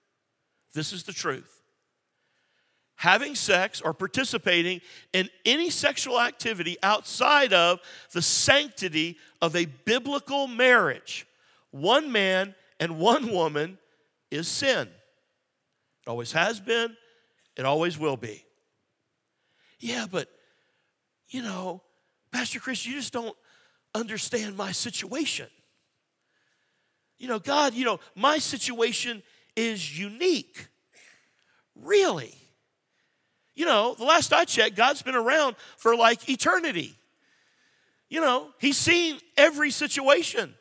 this 0.74 0.92
is 0.92 1.04
the 1.04 1.12
truth. 1.12 1.62
Having 2.96 3.34
sex 3.34 3.80
or 3.82 3.92
participating 3.92 4.80
in 5.12 5.28
any 5.44 5.68
sexual 5.68 6.20
activity 6.20 6.76
outside 6.82 7.52
of 7.52 7.78
the 8.12 8.22
sanctity 8.22 9.18
of 9.42 9.54
a 9.54 9.66
biblical 9.66 10.46
marriage, 10.46 11.26
one 11.70 12.10
man 12.10 12.54
and 12.80 12.98
one 12.98 13.30
woman, 13.30 13.78
is 14.30 14.48
sin. 14.48 14.88
It 16.06 16.10
always 16.10 16.32
has 16.32 16.58
been, 16.58 16.96
it 17.56 17.66
always 17.66 17.98
will 17.98 18.16
be. 18.16 18.44
Yeah, 19.78 20.06
but, 20.10 20.28
you 21.28 21.42
know, 21.42 21.82
Pastor 22.32 22.60
Chris, 22.60 22.86
you 22.86 22.94
just 22.94 23.12
don't 23.12 23.36
understand 23.94 24.56
my 24.56 24.72
situation. 24.72 25.48
You 27.18 27.28
know, 27.28 27.38
God, 27.38 27.74
you 27.74 27.84
know, 27.84 28.00
my 28.14 28.38
situation 28.38 29.22
is 29.54 29.98
unique. 29.98 30.68
Really? 31.74 32.34
You 33.54 33.64
know, 33.64 33.94
the 33.94 34.04
last 34.04 34.32
I 34.32 34.44
checked, 34.44 34.76
God's 34.76 35.02
been 35.02 35.14
around 35.14 35.56
for 35.78 35.96
like 35.96 36.28
eternity. 36.28 36.96
You 38.08 38.20
know, 38.20 38.50
He's 38.58 38.76
seen 38.76 39.18
every 39.36 39.70
situation. 39.70 40.54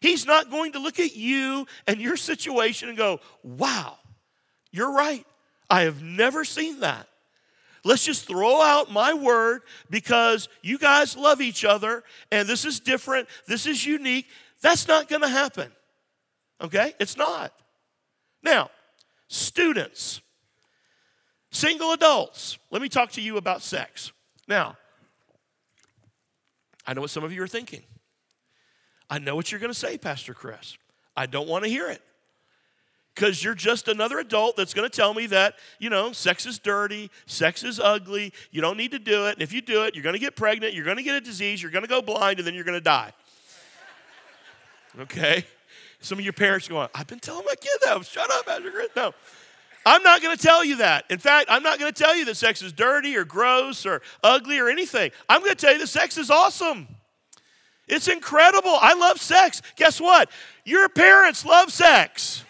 He's 0.00 0.24
not 0.24 0.50
going 0.50 0.72
to 0.72 0.78
look 0.78 1.00
at 1.00 1.16
you 1.16 1.66
and 1.86 2.00
your 2.00 2.16
situation 2.16 2.88
and 2.88 2.96
go, 2.96 3.20
wow, 3.42 3.98
you're 4.70 4.92
right. 4.92 5.26
I 5.68 5.82
have 5.82 6.02
never 6.02 6.44
seen 6.44 6.80
that. 6.80 7.08
Let's 7.84 8.04
just 8.04 8.26
throw 8.26 8.62
out 8.62 8.92
my 8.92 9.14
word 9.14 9.62
because 9.90 10.48
you 10.62 10.78
guys 10.78 11.16
love 11.16 11.40
each 11.40 11.64
other 11.64 12.04
and 12.30 12.48
this 12.48 12.64
is 12.64 12.80
different, 12.80 13.28
this 13.46 13.66
is 13.66 13.84
unique. 13.84 14.26
That's 14.60 14.86
not 14.88 15.08
going 15.08 15.22
to 15.22 15.28
happen. 15.28 15.72
Okay? 16.60 16.94
It's 16.98 17.16
not. 17.16 17.52
Now, 18.42 18.70
students, 19.28 20.20
single 21.50 21.92
adults, 21.92 22.58
let 22.70 22.82
me 22.82 22.88
talk 22.88 23.12
to 23.12 23.20
you 23.20 23.36
about 23.36 23.62
sex. 23.62 24.12
Now, 24.46 24.76
I 26.86 26.94
know 26.94 27.02
what 27.02 27.10
some 27.10 27.24
of 27.24 27.32
you 27.32 27.42
are 27.42 27.48
thinking. 27.48 27.82
I 29.10 29.18
know 29.18 29.36
what 29.36 29.50
you're 29.50 29.60
going 29.60 29.72
to 29.72 29.78
say, 29.78 29.98
Pastor 29.98 30.34
Chris. 30.34 30.76
I 31.16 31.26
don't 31.26 31.48
want 31.48 31.64
to 31.64 31.70
hear 31.70 31.90
it. 31.90 32.02
Because 33.14 33.42
you're 33.42 33.54
just 33.54 33.88
another 33.88 34.20
adult 34.20 34.56
that's 34.56 34.72
going 34.72 34.88
to 34.88 34.96
tell 34.96 35.12
me 35.12 35.26
that, 35.26 35.54
you 35.80 35.90
know, 35.90 36.12
sex 36.12 36.46
is 36.46 36.60
dirty, 36.60 37.10
sex 37.26 37.64
is 37.64 37.80
ugly, 37.80 38.32
you 38.52 38.60
don't 38.60 38.76
need 38.76 38.92
to 38.92 39.00
do 39.00 39.26
it. 39.26 39.32
And 39.32 39.42
if 39.42 39.52
you 39.52 39.60
do 39.60 39.82
it, 39.82 39.96
you're 39.96 40.04
going 40.04 40.14
to 40.14 40.20
get 40.20 40.36
pregnant, 40.36 40.72
you're 40.72 40.84
going 40.84 40.98
to 40.98 41.02
get 41.02 41.16
a 41.16 41.20
disease, 41.20 41.60
you're 41.60 41.72
going 41.72 41.82
to 41.82 41.88
go 41.88 42.00
blind, 42.00 42.38
and 42.38 42.46
then 42.46 42.54
you're 42.54 42.64
going 42.64 42.78
to 42.78 42.80
die. 42.80 43.12
Okay? 45.00 45.44
Some 46.00 46.18
of 46.18 46.24
your 46.24 46.32
parents 46.32 46.68
are 46.68 46.70
going, 46.70 46.88
I've 46.94 47.06
been 47.06 47.18
telling 47.18 47.44
my 47.44 47.54
kid 47.54 47.70
that. 47.84 48.04
Shut 48.04 48.30
up, 48.30 48.46
Pastor 48.46 48.70
Chris. 48.70 48.88
No. 48.94 49.12
I'm 49.84 50.02
not 50.02 50.22
going 50.22 50.36
to 50.36 50.42
tell 50.42 50.64
you 50.64 50.76
that. 50.76 51.04
In 51.08 51.18
fact, 51.18 51.46
I'm 51.50 51.62
not 51.62 51.78
going 51.78 51.92
to 51.92 52.04
tell 52.04 52.14
you 52.14 52.24
that 52.26 52.36
sex 52.36 52.62
is 52.62 52.72
dirty 52.72 53.16
or 53.16 53.24
gross 53.24 53.86
or 53.86 54.02
ugly 54.22 54.58
or 54.58 54.68
anything. 54.68 55.10
I'm 55.28 55.40
going 55.40 55.54
to 55.54 55.56
tell 55.56 55.72
you 55.72 55.78
that 55.78 55.86
sex 55.86 56.18
is 56.18 56.30
awesome. 56.30 56.88
It's 57.88 58.06
incredible. 58.06 58.76
I 58.80 58.94
love 58.94 59.18
sex. 59.18 59.62
Guess 59.76 60.00
what? 60.00 60.30
Your 60.64 60.88
parents 60.88 61.44
love 61.44 61.72
sex. 61.72 62.44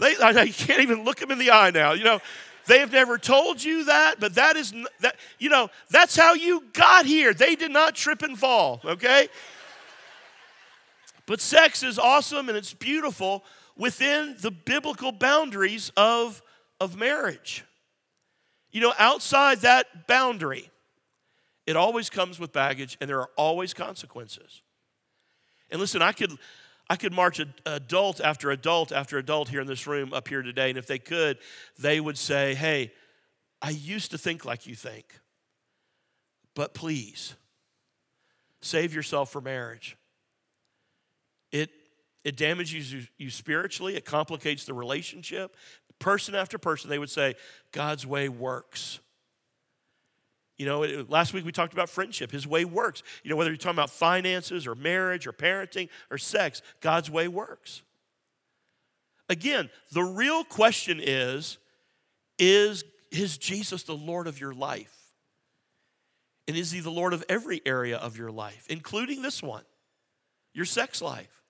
They, 0.00 0.16
I, 0.20 0.48
can't 0.48 0.80
even 0.80 1.04
look 1.04 1.18
them 1.18 1.30
in 1.30 1.38
the 1.38 1.52
eye 1.52 1.70
now. 1.70 1.92
You 1.92 2.02
know, 2.02 2.20
they 2.66 2.80
have 2.80 2.92
never 2.92 3.16
told 3.16 3.62
you 3.62 3.84
that, 3.84 4.18
but 4.18 4.34
that 4.34 4.56
is 4.56 4.74
that. 5.00 5.16
You 5.38 5.50
know, 5.50 5.68
that's 5.90 6.16
how 6.16 6.34
you 6.34 6.64
got 6.72 7.06
here. 7.06 7.32
They 7.32 7.54
did 7.54 7.70
not 7.70 7.94
trip 7.94 8.22
and 8.22 8.36
fall. 8.36 8.80
Okay. 8.84 9.28
But 11.26 11.40
sex 11.40 11.82
is 11.82 11.98
awesome 11.98 12.48
and 12.48 12.58
it's 12.58 12.74
beautiful 12.74 13.44
within 13.76 14.36
the 14.40 14.50
biblical 14.50 15.12
boundaries 15.12 15.90
of, 15.96 16.42
of 16.80 16.96
marriage. 16.96 17.64
You 18.70 18.80
know, 18.80 18.92
outside 18.98 19.60
that 19.60 20.06
boundary, 20.06 20.70
it 21.66 21.76
always 21.76 22.10
comes 22.10 22.38
with 22.38 22.52
baggage 22.52 22.98
and 23.00 23.08
there 23.08 23.20
are 23.20 23.30
always 23.36 23.72
consequences. 23.72 24.62
And 25.70 25.80
listen, 25.80 26.02
I 26.02 26.12
could 26.12 26.32
I 26.90 26.96
could 26.96 27.14
march 27.14 27.40
adult 27.64 28.20
after 28.20 28.50
adult 28.50 28.92
after 28.92 29.16
adult 29.16 29.48
here 29.48 29.62
in 29.62 29.66
this 29.66 29.86
room 29.86 30.12
up 30.12 30.28
here 30.28 30.42
today, 30.42 30.68
and 30.68 30.78
if 30.78 30.86
they 30.86 30.98
could, 30.98 31.38
they 31.78 31.98
would 31.98 32.18
say, 32.18 32.54
Hey, 32.54 32.92
I 33.62 33.70
used 33.70 34.10
to 34.10 34.18
think 34.18 34.44
like 34.44 34.66
you 34.66 34.74
think, 34.74 35.18
but 36.54 36.74
please 36.74 37.34
save 38.60 38.94
yourself 38.94 39.32
for 39.32 39.40
marriage. 39.40 39.96
It, 42.24 42.36
damages 42.36 43.08
you, 43.18 43.30
spiritually, 43.30 43.96
it 43.96 44.04
complicates 44.04 44.64
the 44.64 44.74
relationship. 44.74 45.54
Person 45.98 46.34
after 46.34 46.58
person, 46.58 46.90
they 46.90 46.98
would 46.98 47.10
say, 47.10 47.34
God's 47.70 48.06
way 48.06 48.28
works. 48.28 48.98
You 50.56 50.66
know, 50.66 51.04
last 51.08 51.34
week 51.34 51.44
we 51.44 51.52
talked 51.52 51.72
about 51.72 51.90
friendship. 51.90 52.30
His 52.30 52.46
way 52.46 52.64
works. 52.64 53.02
You 53.22 53.30
know, 53.30 53.36
whether 53.36 53.50
you're 53.50 53.56
talking 53.56 53.76
about 53.76 53.90
finances 53.90 54.66
or 54.66 54.74
marriage 54.74 55.26
or 55.26 55.32
parenting 55.32 55.88
or 56.10 56.18
sex, 56.18 56.62
God's 56.80 57.10
way 57.10 57.28
works. 57.28 57.82
Again, 59.28 59.68
the 59.92 60.02
real 60.02 60.44
question 60.44 61.00
is 61.02 61.58
is, 62.38 62.84
is 63.12 63.38
Jesus 63.38 63.84
the 63.84 63.94
Lord 63.94 64.26
of 64.26 64.40
your 64.40 64.52
life? 64.52 64.92
And 66.48 66.56
is 66.56 66.72
he 66.72 66.80
the 66.80 66.90
Lord 66.90 67.12
of 67.12 67.24
every 67.28 67.62
area 67.64 67.96
of 67.96 68.18
your 68.18 68.30
life, 68.30 68.66
including 68.68 69.22
this 69.22 69.42
one, 69.42 69.62
your 70.52 70.64
sex 70.64 71.00
life? 71.00 71.43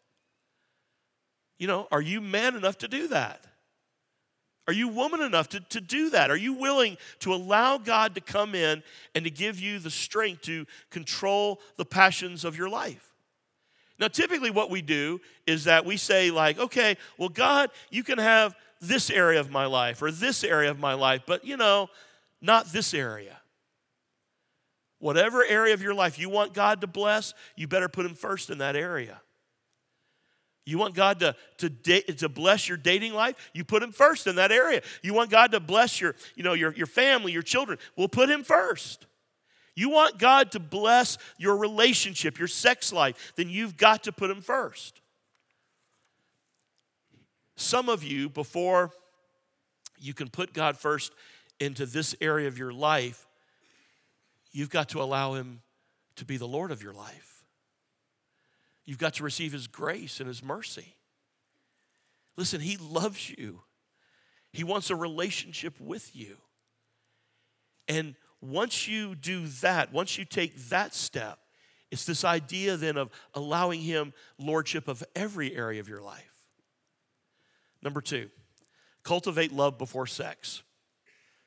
You 1.58 1.66
know, 1.66 1.88
are 1.90 2.00
you 2.00 2.20
man 2.20 2.56
enough 2.56 2.78
to 2.78 2.88
do 2.88 3.08
that? 3.08 3.44
Are 4.66 4.72
you 4.72 4.88
woman 4.88 5.20
enough 5.20 5.48
to, 5.50 5.60
to 5.60 5.80
do 5.80 6.10
that? 6.10 6.30
Are 6.30 6.36
you 6.36 6.54
willing 6.54 6.96
to 7.20 7.34
allow 7.34 7.76
God 7.76 8.14
to 8.14 8.20
come 8.20 8.54
in 8.54 8.82
and 9.14 9.24
to 9.24 9.30
give 9.30 9.60
you 9.60 9.78
the 9.78 9.90
strength 9.90 10.42
to 10.42 10.66
control 10.90 11.60
the 11.76 11.84
passions 11.84 12.44
of 12.44 12.56
your 12.56 12.70
life? 12.70 13.12
Now, 13.98 14.08
typically, 14.08 14.50
what 14.50 14.70
we 14.70 14.82
do 14.82 15.20
is 15.46 15.64
that 15.64 15.84
we 15.84 15.96
say, 15.96 16.30
like, 16.30 16.58
okay, 16.58 16.96
well, 17.18 17.28
God, 17.28 17.70
you 17.90 18.02
can 18.02 18.18
have 18.18 18.56
this 18.80 19.10
area 19.10 19.38
of 19.38 19.50
my 19.50 19.66
life 19.66 20.02
or 20.02 20.10
this 20.10 20.42
area 20.42 20.70
of 20.70 20.78
my 20.78 20.94
life, 20.94 21.22
but, 21.26 21.44
you 21.44 21.56
know, 21.56 21.88
not 22.40 22.72
this 22.72 22.92
area. 22.92 23.38
Whatever 24.98 25.44
area 25.44 25.74
of 25.74 25.82
your 25.82 25.94
life 25.94 26.18
you 26.18 26.28
want 26.28 26.54
God 26.54 26.80
to 26.80 26.86
bless, 26.86 27.34
you 27.54 27.68
better 27.68 27.88
put 27.88 28.06
Him 28.06 28.14
first 28.14 28.50
in 28.50 28.58
that 28.58 28.74
area. 28.74 29.20
You 30.66 30.78
want 30.78 30.94
God 30.94 31.20
to, 31.20 31.36
to, 31.58 31.68
to 32.14 32.28
bless 32.28 32.68
your 32.68 32.78
dating 32.78 33.12
life? 33.12 33.50
You 33.52 33.64
put 33.64 33.82
him 33.82 33.92
first 33.92 34.26
in 34.26 34.36
that 34.36 34.50
area. 34.50 34.82
You 35.02 35.12
want 35.12 35.30
God 35.30 35.52
to 35.52 35.60
bless 35.60 36.00
your, 36.00 36.14
you 36.36 36.42
know, 36.42 36.54
your, 36.54 36.72
your 36.72 36.86
family, 36.86 37.32
your 37.32 37.42
children? 37.42 37.78
We'll 37.96 38.08
put 38.08 38.30
him 38.30 38.44
first. 38.44 39.06
You 39.74 39.90
want 39.90 40.18
God 40.18 40.52
to 40.52 40.60
bless 40.60 41.18
your 41.36 41.56
relationship, 41.56 42.38
your 42.38 42.48
sex 42.48 42.92
life, 42.92 43.34
then 43.36 43.48
you've 43.50 43.76
got 43.76 44.04
to 44.04 44.12
put 44.12 44.30
him 44.30 44.40
first. 44.40 45.00
Some 47.56 47.88
of 47.88 48.02
you, 48.02 48.28
before 48.28 48.90
you 49.98 50.14
can 50.14 50.28
put 50.28 50.52
God 50.52 50.76
first 50.76 51.12
into 51.60 51.86
this 51.86 52.14
area 52.20 52.48
of 52.48 52.58
your 52.58 52.72
life, 52.72 53.26
you've 54.52 54.70
got 54.70 54.88
to 54.90 55.02
allow 55.02 55.34
him 55.34 55.60
to 56.16 56.24
be 56.24 56.36
the 56.36 56.48
Lord 56.48 56.70
of 56.70 56.82
your 56.82 56.92
life. 56.92 57.33
You've 58.84 58.98
got 58.98 59.14
to 59.14 59.24
receive 59.24 59.52
His 59.52 59.66
grace 59.66 60.20
and 60.20 60.28
His 60.28 60.42
mercy. 60.42 60.94
Listen, 62.36 62.60
He 62.60 62.76
loves 62.76 63.30
you, 63.30 63.62
He 64.52 64.64
wants 64.64 64.90
a 64.90 64.96
relationship 64.96 65.80
with 65.80 66.14
you. 66.14 66.36
And 67.86 68.14
once 68.40 68.88
you 68.88 69.14
do 69.14 69.46
that, 69.46 69.92
once 69.92 70.18
you 70.18 70.24
take 70.24 70.56
that 70.68 70.94
step, 70.94 71.38
it's 71.90 72.04
this 72.04 72.24
idea 72.24 72.76
then 72.76 72.96
of 72.96 73.10
allowing 73.34 73.80
Him 73.80 74.12
lordship 74.38 74.88
of 74.88 75.04
every 75.14 75.54
area 75.54 75.80
of 75.80 75.88
your 75.88 76.02
life. 76.02 76.34
Number 77.82 78.00
two, 78.00 78.30
cultivate 79.02 79.52
love 79.52 79.78
before 79.78 80.06
sex. 80.06 80.62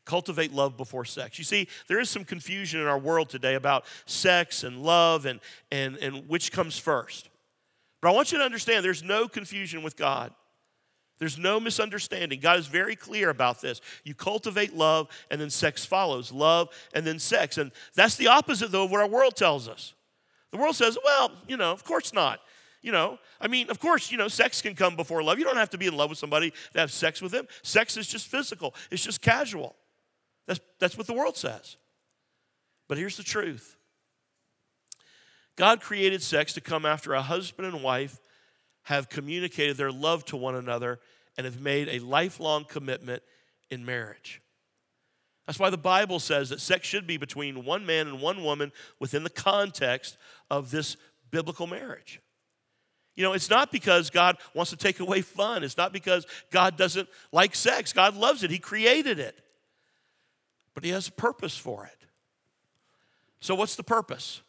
Cultivate 0.07 0.53
love 0.53 0.77
before 0.77 1.03
sex. 1.03 1.37
You 1.37 1.43
see, 1.43 1.67
there 1.89 1.99
is 1.99 2.09
some 2.09 2.23
confusion 2.23 2.79
in 2.79 2.87
our 2.87 2.97
world 2.97 3.27
today 3.27 3.55
about 3.55 3.83
sex 4.05 4.63
and 4.63 4.81
love 4.81 5.25
and, 5.25 5.41
and, 5.69 5.97
and 5.97 6.29
which 6.29 6.53
comes 6.53 6.79
first. 6.79 7.27
But 8.01 8.07
I 8.07 8.11
want 8.13 8.31
you 8.31 8.37
to 8.37 8.43
understand 8.45 8.85
there's 8.85 9.03
no 9.03 9.27
confusion 9.27 9.83
with 9.83 9.97
God. 9.97 10.31
There's 11.19 11.37
no 11.37 11.59
misunderstanding. 11.59 12.39
God 12.39 12.57
is 12.57 12.67
very 12.67 12.95
clear 12.95 13.29
about 13.29 13.59
this. 13.59 13.81
You 14.05 14.15
cultivate 14.15 14.73
love, 14.73 15.09
and 15.29 15.41
then 15.41 15.49
sex 15.49 15.85
follows. 15.85 16.31
Love, 16.31 16.69
and 16.93 17.05
then 17.05 17.19
sex. 17.19 17.57
And 17.57 17.73
that's 17.93 18.15
the 18.15 18.27
opposite, 18.27 18.71
though, 18.71 18.85
of 18.85 18.91
what 18.91 19.01
our 19.01 19.09
world 19.09 19.35
tells 19.35 19.67
us. 19.67 19.93
The 20.51 20.57
world 20.57 20.77
says, 20.77 20.97
well, 21.03 21.33
you 21.49 21.57
know, 21.57 21.73
of 21.73 21.83
course 21.83 22.13
not. 22.13 22.39
You 22.81 22.93
know, 22.93 23.19
I 23.41 23.47
mean, 23.47 23.69
of 23.69 23.79
course, 23.81 24.09
you 24.09 24.17
know, 24.17 24.29
sex 24.29 24.61
can 24.61 24.73
come 24.73 24.95
before 24.95 25.21
love. 25.21 25.37
You 25.37 25.43
don't 25.43 25.57
have 25.57 25.71
to 25.71 25.77
be 25.77 25.87
in 25.87 25.97
love 25.97 26.09
with 26.09 26.19
somebody 26.19 26.51
to 26.71 26.79
have 26.79 26.93
sex 26.93 27.21
with 27.21 27.33
them. 27.33 27.45
Sex 27.61 27.97
is 27.97 28.07
just 28.07 28.27
physical, 28.27 28.73
it's 28.89 29.03
just 29.03 29.21
casual. 29.21 29.75
That's, 30.47 30.59
that's 30.79 30.97
what 30.97 31.07
the 31.07 31.13
world 31.13 31.37
says. 31.37 31.77
But 32.87 32.97
here's 32.97 33.17
the 33.17 33.23
truth 33.23 33.75
God 35.55 35.81
created 35.81 36.21
sex 36.21 36.53
to 36.53 36.61
come 36.61 36.85
after 36.85 37.13
a 37.13 37.21
husband 37.21 37.67
and 37.73 37.83
wife 37.83 38.19
have 38.83 39.09
communicated 39.09 39.75
their 39.75 39.91
love 39.91 40.23
to 40.25 40.37
one 40.37 40.55
another 40.55 40.99
and 41.37 41.45
have 41.45 41.59
made 41.59 41.89
a 41.89 41.99
lifelong 41.99 42.63
commitment 42.63 43.21
in 43.69 43.85
marriage. 43.85 44.41
That's 45.45 45.59
why 45.59 45.69
the 45.69 45.77
Bible 45.77 46.19
says 46.19 46.49
that 46.49 46.61
sex 46.61 46.87
should 46.87 47.07
be 47.07 47.17
between 47.17 47.65
one 47.65 47.85
man 47.85 48.07
and 48.07 48.21
one 48.21 48.43
woman 48.43 48.71
within 48.99 49.23
the 49.23 49.29
context 49.29 50.17
of 50.49 50.71
this 50.71 50.97
biblical 51.31 51.67
marriage. 51.67 52.21
You 53.15 53.23
know, 53.23 53.33
it's 53.33 53.49
not 53.49 53.71
because 53.71 54.09
God 54.09 54.37
wants 54.53 54.71
to 54.71 54.77
take 54.77 54.99
away 54.99 55.21
fun. 55.21 55.63
It's 55.63 55.77
not 55.77 55.91
because 55.91 56.27
God 56.51 56.77
doesn't 56.77 57.09
like 57.31 57.55
sex. 57.55 57.91
God 57.91 58.15
loves 58.15 58.43
it, 58.43 58.51
He 58.51 58.59
created 58.59 59.19
it. 59.19 59.39
But 60.77 60.84
He 60.84 60.91
has 60.91 61.07
a 61.07 61.12
purpose 61.12 61.57
for 61.57 61.88
it. 61.88 62.05
So, 63.39 63.55
what's 63.55 63.75
the 63.75 63.81
purpose? 63.81 64.43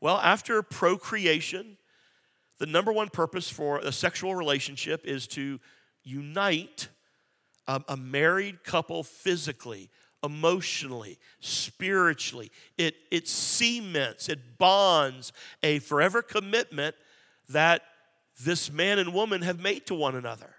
Well, 0.00 0.18
after 0.18 0.62
procreation, 0.62 1.78
the 2.60 2.66
number 2.66 2.92
one 2.92 3.08
purpose 3.08 3.50
for 3.50 3.78
a 3.78 3.90
sexual 3.90 4.36
relationship 4.36 5.04
is 5.04 5.26
to 5.28 5.58
unite 6.04 6.90
a, 7.66 7.82
a 7.88 7.96
married 7.96 8.62
couple 8.62 9.02
physically, 9.02 9.90
emotionally, 10.22 11.18
spiritually. 11.40 12.52
It, 12.78 12.94
it 13.10 13.26
cements, 13.26 14.28
it 14.28 14.58
bonds 14.58 15.32
a 15.60 15.80
forever 15.80 16.22
commitment 16.22 16.94
that 17.48 17.82
this 18.44 18.70
man 18.70 19.00
and 19.00 19.12
woman 19.12 19.42
have 19.42 19.58
made 19.58 19.86
to 19.86 19.96
one 19.96 20.14
another. 20.14 20.54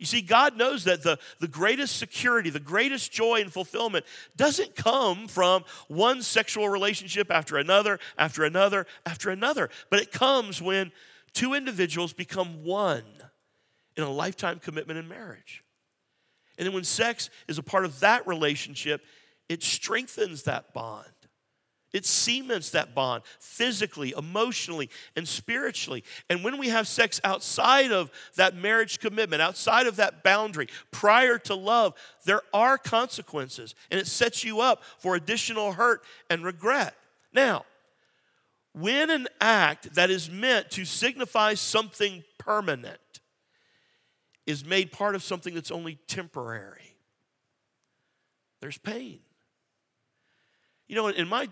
You 0.00 0.06
see, 0.06 0.22
God 0.22 0.56
knows 0.56 0.84
that 0.84 1.02
the, 1.02 1.18
the 1.40 1.46
greatest 1.46 1.98
security, 1.98 2.48
the 2.48 2.58
greatest 2.58 3.12
joy 3.12 3.42
and 3.42 3.52
fulfillment 3.52 4.06
doesn't 4.34 4.74
come 4.74 5.28
from 5.28 5.62
one 5.88 6.22
sexual 6.22 6.70
relationship 6.70 7.30
after 7.30 7.58
another, 7.58 8.00
after 8.16 8.44
another, 8.44 8.86
after 9.04 9.28
another, 9.28 9.68
but 9.90 10.00
it 10.00 10.10
comes 10.10 10.62
when 10.62 10.90
two 11.34 11.52
individuals 11.52 12.14
become 12.14 12.64
one 12.64 13.04
in 13.94 14.02
a 14.02 14.10
lifetime 14.10 14.58
commitment 14.58 14.98
in 14.98 15.06
marriage. 15.06 15.62
And 16.56 16.66
then 16.66 16.72
when 16.72 16.84
sex 16.84 17.28
is 17.46 17.58
a 17.58 17.62
part 17.62 17.84
of 17.84 18.00
that 18.00 18.26
relationship, 18.26 19.04
it 19.50 19.62
strengthens 19.62 20.44
that 20.44 20.72
bond. 20.72 21.06
It 21.92 22.06
cements 22.06 22.70
that 22.70 22.94
bond 22.94 23.24
physically, 23.40 24.14
emotionally, 24.16 24.90
and 25.16 25.26
spiritually. 25.26 26.04
And 26.28 26.44
when 26.44 26.56
we 26.58 26.68
have 26.68 26.86
sex 26.86 27.20
outside 27.24 27.90
of 27.90 28.10
that 28.36 28.54
marriage 28.54 29.00
commitment, 29.00 29.42
outside 29.42 29.86
of 29.88 29.96
that 29.96 30.22
boundary, 30.22 30.68
prior 30.92 31.36
to 31.38 31.54
love, 31.54 31.94
there 32.24 32.42
are 32.54 32.78
consequences, 32.78 33.74
and 33.90 33.98
it 33.98 34.06
sets 34.06 34.44
you 34.44 34.60
up 34.60 34.82
for 34.98 35.16
additional 35.16 35.72
hurt 35.72 36.02
and 36.28 36.44
regret. 36.44 36.94
Now, 37.32 37.64
when 38.72 39.10
an 39.10 39.26
act 39.40 39.94
that 39.94 40.10
is 40.10 40.30
meant 40.30 40.70
to 40.70 40.84
signify 40.84 41.54
something 41.54 42.22
permanent 42.38 42.98
is 44.46 44.64
made 44.64 44.92
part 44.92 45.16
of 45.16 45.24
something 45.24 45.54
that's 45.54 45.72
only 45.72 45.98
temporary, 46.06 46.94
there's 48.60 48.78
pain. 48.78 49.18
You 50.86 50.96
know, 50.96 51.08
in 51.08 51.28
my 51.28 51.48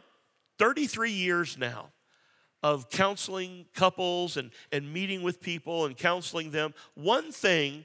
33 0.58 1.12
years 1.12 1.58
now 1.58 1.90
of 2.62 2.90
counseling 2.90 3.66
couples 3.74 4.36
and, 4.36 4.50
and 4.72 4.92
meeting 4.92 5.22
with 5.22 5.40
people 5.40 5.86
and 5.86 5.96
counseling 5.96 6.50
them, 6.50 6.74
one 6.94 7.30
thing 7.30 7.84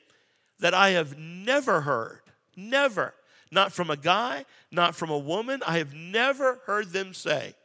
that 0.60 0.74
I 0.74 0.92
have 0.92 1.18
never 1.18 1.82
heard, 1.82 2.22
never, 2.56 3.14
not 3.52 3.72
from 3.72 3.90
a 3.90 3.98
guy, 3.98 4.46
not 4.72 4.96
from 4.96 5.10
a 5.10 5.18
woman, 5.18 5.62
I 5.66 5.78
have 5.78 5.94
never 5.94 6.60
heard 6.66 6.92
them 6.92 7.14
say, 7.14 7.56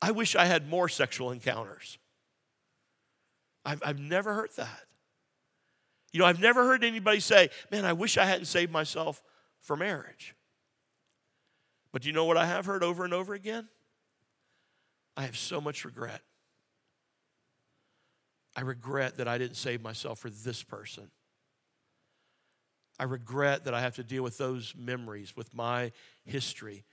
I 0.00 0.10
wish 0.10 0.36
I 0.36 0.46
had 0.46 0.68
more 0.68 0.88
sexual 0.88 1.30
encounters. 1.30 1.98
I've, 3.64 3.82
I've 3.84 3.98
never 3.98 4.34
heard 4.34 4.50
that. 4.56 4.84
You 6.12 6.20
know, 6.20 6.26
I've 6.26 6.40
never 6.40 6.64
heard 6.64 6.84
anybody 6.84 7.20
say, 7.20 7.50
Man, 7.70 7.84
I 7.84 7.92
wish 7.92 8.16
I 8.16 8.24
hadn't 8.24 8.46
saved 8.46 8.72
myself 8.72 9.22
for 9.60 9.76
marriage. 9.76 10.34
But 11.92 12.02
do 12.02 12.08
you 12.08 12.14
know 12.14 12.24
what 12.24 12.36
I 12.36 12.46
have 12.46 12.66
heard 12.66 12.82
over 12.82 13.04
and 13.04 13.12
over 13.12 13.34
again? 13.34 13.68
I 15.16 15.22
have 15.22 15.36
so 15.36 15.60
much 15.60 15.84
regret. 15.84 16.20
I 18.54 18.62
regret 18.62 19.18
that 19.18 19.28
I 19.28 19.38
didn't 19.38 19.56
save 19.56 19.82
myself 19.82 20.18
for 20.18 20.30
this 20.30 20.62
person. 20.62 21.10
I 22.98 23.04
regret 23.04 23.64
that 23.64 23.74
I 23.74 23.80
have 23.80 23.96
to 23.96 24.04
deal 24.04 24.22
with 24.22 24.38
those 24.38 24.74
memories, 24.76 25.36
with 25.36 25.54
my 25.54 25.92
history, 26.24 26.84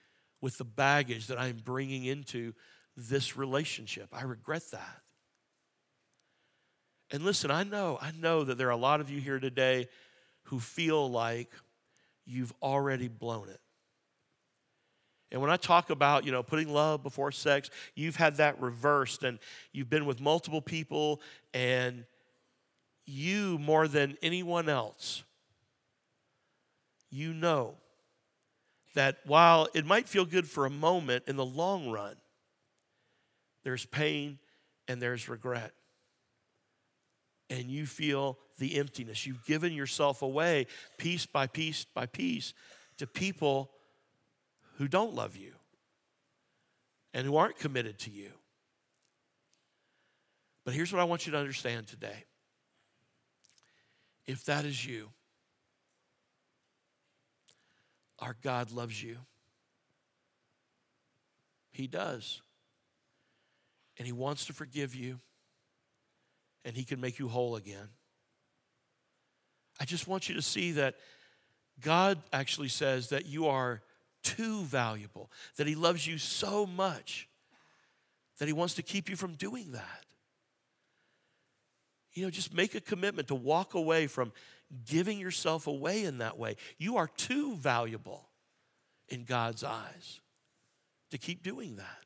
with 0.41 0.57
the 0.57 0.65
baggage 0.65 1.27
that 1.27 1.39
I'm 1.39 1.61
bringing 1.63 2.03
into 2.03 2.53
this 2.97 3.37
relationship. 3.37 4.09
I 4.11 4.23
regret 4.23 4.63
that. 4.71 5.01
And 7.11 7.23
listen, 7.23 7.51
I 7.51 7.63
know, 7.63 7.97
I 8.01 8.11
know 8.11 8.43
that 8.43 8.57
there 8.57 8.67
are 8.67 8.71
a 8.71 8.77
lot 8.77 8.99
of 8.99 9.09
you 9.09 9.21
here 9.21 9.39
today 9.39 9.87
who 10.43 10.59
feel 10.59 11.09
like 11.09 11.51
you've 12.25 12.53
already 12.61 13.07
blown 13.07 13.47
it. 13.49 13.59
And 15.33 15.41
when 15.41 15.51
I 15.51 15.57
talk 15.57 15.89
about, 15.89 16.25
you 16.25 16.31
know, 16.31 16.43
putting 16.43 16.71
love 16.71 17.03
before 17.03 17.33
sex, 17.33 17.69
you've 17.95 18.15
had 18.15 18.37
that 18.37 18.61
reversed 18.61 19.23
and 19.23 19.39
you've 19.73 19.89
been 19.89 20.05
with 20.05 20.21
multiple 20.21 20.61
people 20.61 21.19
and 21.53 22.05
you 23.05 23.57
more 23.57 23.89
than 23.89 24.17
anyone 24.21 24.69
else 24.69 25.23
you 27.09 27.33
know 27.33 27.75
that 28.95 29.17
while 29.25 29.67
it 29.73 29.85
might 29.85 30.07
feel 30.07 30.23
good 30.23 30.47
for 30.49 30.65
a 30.65 30.69
moment 30.69 31.25
in 31.27 31.35
the 31.35 31.45
long 31.45 31.91
run 31.91 32.15
there's 33.63 33.85
pain 33.85 34.39
and 34.87 35.01
there's 35.01 35.29
regret. 35.29 35.73
And 37.49 37.69
you 37.69 37.85
feel 37.85 38.37
the 38.59 38.77
emptiness. 38.77 39.25
You've 39.25 39.45
given 39.45 39.73
yourself 39.73 40.21
away 40.21 40.67
piece 40.97 41.25
by 41.25 41.47
piece 41.47 41.85
by 41.85 42.05
piece 42.05 42.53
to 42.97 43.07
people 43.07 43.71
who 44.83 44.89
don't 44.89 45.15
love 45.15 45.37
you 45.37 45.53
and 47.13 47.25
who 47.25 47.37
aren't 47.37 47.57
committed 47.57 47.97
to 47.97 48.09
you. 48.09 48.31
But 50.65 50.73
here's 50.73 50.91
what 50.91 50.99
I 50.99 51.05
want 51.05 51.25
you 51.25 51.31
to 51.31 51.37
understand 51.37 51.87
today. 51.87 52.25
If 54.25 54.43
that 54.43 54.65
is 54.65 54.85
you, 54.85 55.07
our 58.19 58.35
God 58.43 58.73
loves 58.73 59.01
you. 59.01 59.15
He 61.71 61.87
does. 61.87 62.41
And 63.97 64.05
He 64.05 64.11
wants 64.11 64.47
to 64.47 64.53
forgive 64.53 64.93
you, 64.95 65.21
and 66.65 66.75
He 66.75 66.83
can 66.83 66.99
make 66.99 67.19
you 67.19 67.29
whole 67.29 67.55
again. 67.55 67.87
I 69.79 69.85
just 69.85 70.09
want 70.09 70.27
you 70.27 70.35
to 70.35 70.41
see 70.41 70.73
that 70.73 70.95
God 71.79 72.17
actually 72.33 72.67
says 72.67 73.07
that 73.09 73.25
you 73.25 73.47
are 73.47 73.81
too 74.23 74.63
valuable, 74.63 75.31
that 75.57 75.67
He 75.67 75.75
loves 75.75 76.07
you 76.07 76.17
so 76.17 76.65
much 76.65 77.27
that 78.39 78.47
He 78.47 78.53
wants 78.53 78.73
to 78.75 78.81
keep 78.81 79.09
you 79.09 79.15
from 79.15 79.35
doing 79.35 79.71
that. 79.73 80.05
You 82.13 82.23
know, 82.23 82.29
just 82.29 82.53
make 82.53 82.75
a 82.75 82.81
commitment 82.81 83.27
to 83.29 83.35
walk 83.35 83.73
away 83.73 84.07
from 84.07 84.31
giving 84.85 85.19
yourself 85.19 85.67
away 85.67 86.03
in 86.05 86.19
that 86.19 86.37
way. 86.37 86.55
You 86.77 86.97
are 86.97 87.07
too 87.07 87.55
valuable 87.55 88.29
in 89.09 89.23
God's 89.23 89.63
eyes 89.63 90.21
to 91.11 91.17
keep 91.17 91.43
doing 91.43 91.75
that. 91.77 91.99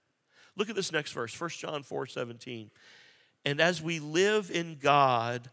Look 0.56 0.70
at 0.70 0.76
this 0.76 0.92
next 0.92 1.12
verse, 1.12 1.40
1 1.40 1.50
John 1.52 1.84
4 1.84 2.08
17. 2.08 2.72
And 3.46 3.62
as 3.62 3.82
we 3.82 4.00
live 4.00 4.52
in 4.52 4.78
God, 4.82 5.50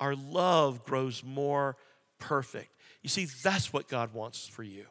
our 0.00 0.16
love 0.16 0.82
grows 0.82 1.22
more 1.22 1.76
perfect. 2.18 2.74
You 3.02 3.08
see, 3.08 3.26
that's 3.26 3.72
what 3.72 3.86
God 3.88 4.12
wants 4.14 4.48
for 4.48 4.62
you 4.62 4.86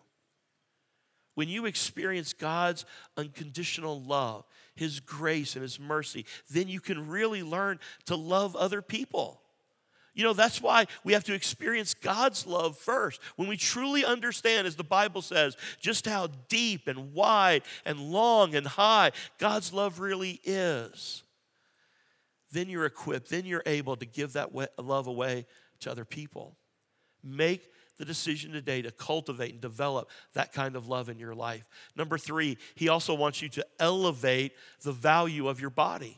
when 1.39 1.47
you 1.47 1.65
experience 1.65 2.33
God's 2.33 2.83
unconditional 3.15 4.03
love, 4.03 4.43
His 4.75 4.99
grace, 4.99 5.55
and 5.55 5.63
His 5.63 5.79
mercy, 5.79 6.25
then 6.49 6.67
you 6.67 6.81
can 6.81 7.07
really 7.07 7.43
learn 7.43 7.79
to 8.07 8.17
love 8.17 8.57
other 8.57 8.81
people. 8.81 9.39
You 10.13 10.25
know, 10.25 10.33
that's 10.33 10.61
why 10.61 10.87
we 11.05 11.13
have 11.13 11.23
to 11.23 11.33
experience 11.33 11.93
God's 11.93 12.45
love 12.45 12.77
first. 12.77 13.21
When 13.37 13.47
we 13.47 13.55
truly 13.55 14.03
understand, 14.03 14.67
as 14.67 14.75
the 14.75 14.83
Bible 14.83 15.21
says, 15.21 15.55
just 15.79 16.05
how 16.05 16.27
deep 16.49 16.89
and 16.89 17.13
wide 17.13 17.61
and 17.85 18.01
long 18.01 18.53
and 18.53 18.67
high 18.67 19.13
God's 19.37 19.71
love 19.71 20.01
really 20.01 20.41
is, 20.43 21.23
then 22.51 22.67
you're 22.67 22.85
equipped, 22.85 23.29
then 23.29 23.45
you're 23.45 23.63
able 23.65 23.95
to 23.95 24.05
give 24.05 24.33
that 24.33 24.49
love 24.77 25.07
away 25.07 25.45
to 25.79 25.89
other 25.89 26.03
people. 26.03 26.57
Make 27.23 27.71
the 27.99 28.05
decision 28.05 28.51
today 28.51 28.81
to 28.81 28.91
cultivate 28.91 29.51
and 29.51 29.61
develop 29.61 30.09
that 30.33 30.53
kind 30.53 30.75
of 30.75 30.87
love 30.87 31.09
in 31.09 31.19
your 31.19 31.35
life. 31.35 31.67
Number 31.95 32.17
three, 32.17 32.57
he 32.73 32.89
also 32.89 33.13
wants 33.13 33.41
you 33.41 33.49
to 33.49 33.65
elevate 33.79 34.53
the 34.81 34.93
value 34.93 35.47
of 35.47 35.61
your 35.61 35.69
body. 35.69 36.17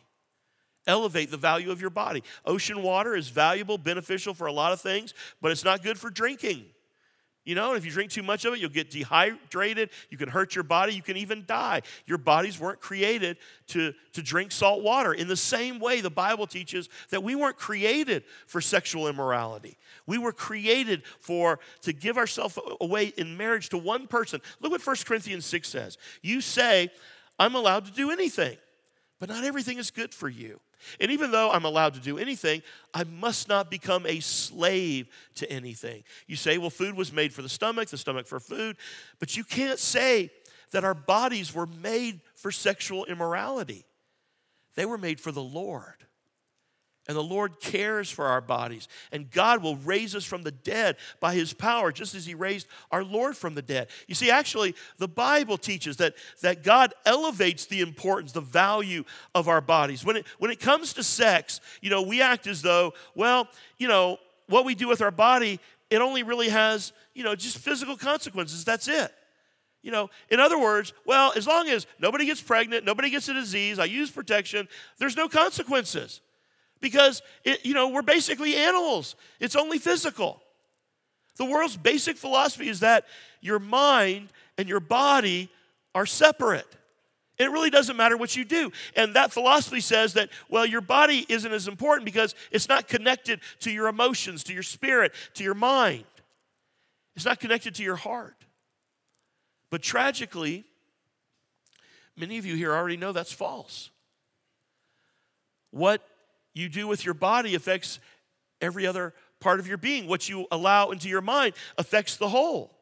Elevate 0.88 1.30
the 1.30 1.38
value 1.38 1.72
of 1.72 1.82
your 1.82 1.90
body. 1.90 2.24
Ocean 2.46 2.82
water 2.82 3.16
is 3.16 3.30
valuable, 3.30 3.78
beneficial 3.78 4.34
for 4.34 4.48
a 4.48 4.54
lot 4.54 4.72
of 4.72 4.80
things, 4.80 5.14
but 5.42 5.52
it's 5.52 5.66
not 5.66 5.84
good 5.84 6.00
for 6.00 6.10
drinking. 6.10 6.66
You 7.44 7.56
know, 7.56 7.74
if 7.74 7.84
you 7.84 7.92
drink 7.92 8.12
too 8.12 8.22
much 8.22 8.46
of 8.46 8.54
it, 8.54 8.60
you'll 8.60 8.70
get 8.70 8.92
dehydrated. 8.92 9.90
You 10.12 10.18
can 10.18 10.30
hurt 10.30 10.54
your 10.54 10.64
body. 10.64 10.94
You 10.94 11.02
can 11.02 11.18
even 11.18 11.44
die. 11.48 11.82
Your 12.06 12.20
bodies 12.20 12.60
weren't 12.60 12.80
created 12.80 13.38
to, 13.68 13.94
to 14.14 14.22
drink 14.22 14.52
salt 14.52 14.84
water. 14.84 15.12
In 15.12 15.28
the 15.28 15.36
same 15.36 15.80
way, 15.80 16.02
the 16.02 16.12
Bible 16.12 16.46
teaches 16.46 16.88
that 17.10 17.24
we 17.24 17.34
weren't 17.34 17.58
created 17.58 18.24
for 18.46 18.62
sexual 18.62 19.08
immorality. 19.08 19.78
We 20.06 20.20
were 20.20 20.34
created 20.34 21.02
for 21.20 21.60
to 21.82 21.94
give 21.94 22.18
ourselves 22.18 22.60
away 22.80 23.14
in 23.18 23.38
marriage 23.38 23.70
to 23.70 23.78
one 23.80 24.06
person. 24.06 24.40
Look 24.60 24.72
what 24.72 24.86
1 24.86 24.96
Corinthians 25.06 25.46
6 25.48 25.68
says. 25.68 25.98
You 26.22 26.42
say, 26.42 26.92
I'm 27.40 27.56
allowed 27.56 27.86
to 27.86 27.92
do 27.92 28.12
anything, 28.12 28.58
but 29.20 29.30
not 29.30 29.44
everything 29.44 29.80
is 29.80 29.90
good 29.90 30.14
for 30.14 30.30
you. 30.30 30.60
And 31.00 31.12
even 31.12 31.32
though 31.32 31.52
I'm 31.52 31.66
allowed 31.66 31.94
to 31.96 32.00
do 32.00 32.18
anything, 32.18 32.62
I 32.94 33.04
must 33.04 33.48
not 33.48 33.72
become 33.72 34.06
a 34.06 34.20
slave 34.20 35.08
to 35.36 35.52
anything. 35.52 36.04
You 36.28 36.36
say, 36.36 36.58
well, 36.58 36.70
food 36.70 36.96
was 36.96 37.12
made 37.12 37.34
for 37.34 37.42
the 37.42 37.50
stomach, 37.50 37.90
the 37.90 37.98
stomach 37.98 38.28
for 38.28 38.40
food, 38.40 38.78
but 39.20 39.36
you 39.36 39.44
can't 39.44 39.80
say 39.80 40.32
that 40.72 40.84
our 40.84 40.94
bodies 40.94 41.54
were 41.54 41.68
made 41.68 42.22
for 42.36 42.52
sexual 42.52 43.06
immorality. 43.06 43.86
They 44.76 44.86
were 44.86 44.98
made 44.98 45.20
for 45.20 45.32
the 45.32 45.44
Lord. 45.44 46.06
And 47.12 47.18
the 47.18 47.24
Lord 47.24 47.60
cares 47.60 48.10
for 48.10 48.28
our 48.28 48.40
bodies. 48.40 48.88
And 49.12 49.30
God 49.30 49.62
will 49.62 49.76
raise 49.76 50.16
us 50.16 50.24
from 50.24 50.44
the 50.44 50.52
dead 50.52 50.96
by 51.20 51.34
his 51.34 51.52
power, 51.52 51.92
just 51.92 52.16
as 52.16 52.26
he 52.26 52.34
raised 52.36 52.68
our 52.90 53.04
Lord 53.04 53.36
from 53.36 53.54
the 53.54 53.62
dead. 53.62 53.90
You 54.08 54.16
see, 54.16 54.32
actually, 54.32 54.76
the 54.98 55.10
Bible 55.10 55.58
teaches 55.58 55.98
that, 55.98 56.16
that 56.42 56.64
God 56.64 56.94
elevates 57.06 57.66
the 57.66 57.82
importance, 57.82 58.32
the 58.32 58.40
value 58.40 59.04
of 59.36 59.50
our 59.50 59.60
bodies. 59.60 60.06
When 60.06 60.16
it, 60.16 60.26
when 60.40 60.52
it 60.52 60.62
comes 60.62 60.94
to 60.94 61.04
sex, 61.04 61.60
you 61.82 61.90
know, 61.90 62.02
we 62.02 62.22
act 62.22 62.48
as 62.48 62.62
though, 62.62 62.94
well, 63.14 63.50
you 63.78 63.90
know, 63.90 64.18
what 64.48 64.64
we 64.64 64.74
do 64.74 64.88
with 64.88 65.02
our 65.02 65.12
body, 65.12 65.60
it 65.90 66.00
only 66.00 66.24
really 66.24 66.48
has, 66.48 66.94
you 67.14 67.26
know, 67.26 67.36
just 67.36 67.58
physical 67.58 67.98
consequences. 67.98 68.64
That's 68.64 68.88
it. 68.88 69.14
You 69.82 69.92
know, 69.92 70.10
in 70.30 70.40
other 70.40 70.58
words, 70.58 70.94
well, 71.06 71.34
as 71.36 71.46
long 71.46 71.68
as 71.68 71.88
nobody 72.00 72.26
gets 72.26 72.42
pregnant, 72.42 72.86
nobody 72.86 73.10
gets 73.10 73.28
a 73.28 73.34
disease, 73.34 73.80
I 73.80 73.86
use 73.86 74.10
protection, 74.10 74.70
there's 74.98 75.18
no 75.18 75.28
consequences 75.28 76.22
because 76.82 77.22
it, 77.44 77.66
you 77.66 77.74
know 77.74 77.90
we're 77.90 78.02
basically 78.02 78.56
animals. 78.56 79.16
It's 79.40 79.56
only 79.56 79.78
physical. 79.78 80.42
The 81.38 81.46
world's 81.46 81.78
basic 81.78 82.18
philosophy 82.18 82.68
is 82.68 82.82
that 82.82 83.06
your 83.40 83.60
mind 83.60 84.30
and 84.58 84.68
your 84.68 84.80
body 84.80 85.50
are 85.96 86.06
separate. 86.06 86.68
It 87.38 87.50
really 87.50 87.70
doesn't 87.70 87.98
matter 87.98 88.18
what 88.18 88.36
you 88.36 88.46
do. 88.46 88.72
And 88.96 89.16
that 89.16 89.32
philosophy 89.32 89.80
says 89.80 90.14
that 90.14 90.30
well 90.50 90.66
your 90.66 90.82
body 90.82 91.26
isn't 91.30 91.52
as 91.52 91.68
important 91.68 92.06
because 92.06 92.36
it's 92.52 92.68
not 92.68 92.88
connected 92.88 93.40
to 93.60 93.72
your 93.72 93.88
emotions 93.88 94.44
to 94.46 94.54
your 94.54 94.64
spirit 94.64 95.14
to 95.36 95.44
your 95.44 95.56
mind. 95.56 96.04
It's 97.16 97.26
not 97.26 97.40
connected 97.40 97.76
to 97.76 97.84
your 97.84 97.96
heart. 97.96 98.36
But 99.70 99.82
tragically 99.82 100.66
many 102.18 102.38
of 102.38 102.46
you 102.46 102.56
here 102.56 102.74
already 102.74 102.98
know 102.98 103.12
that's 103.12 103.32
false. 103.32 103.90
What 105.72 106.06
you 106.54 106.70
do 106.70 106.88
with 106.88 107.06
your 107.06 107.14
body 107.14 107.56
affects 107.56 108.00
every 108.60 108.86
other 108.86 109.14
part 109.40 109.60
of 109.60 109.68
your 109.68 109.78
being. 109.78 110.08
What 110.08 110.30
you 110.30 110.46
allow 110.52 110.92
into 110.92 111.08
your 111.10 111.22
mind 111.22 111.54
affects 111.78 112.18
the 112.18 112.30
whole. 112.30 112.78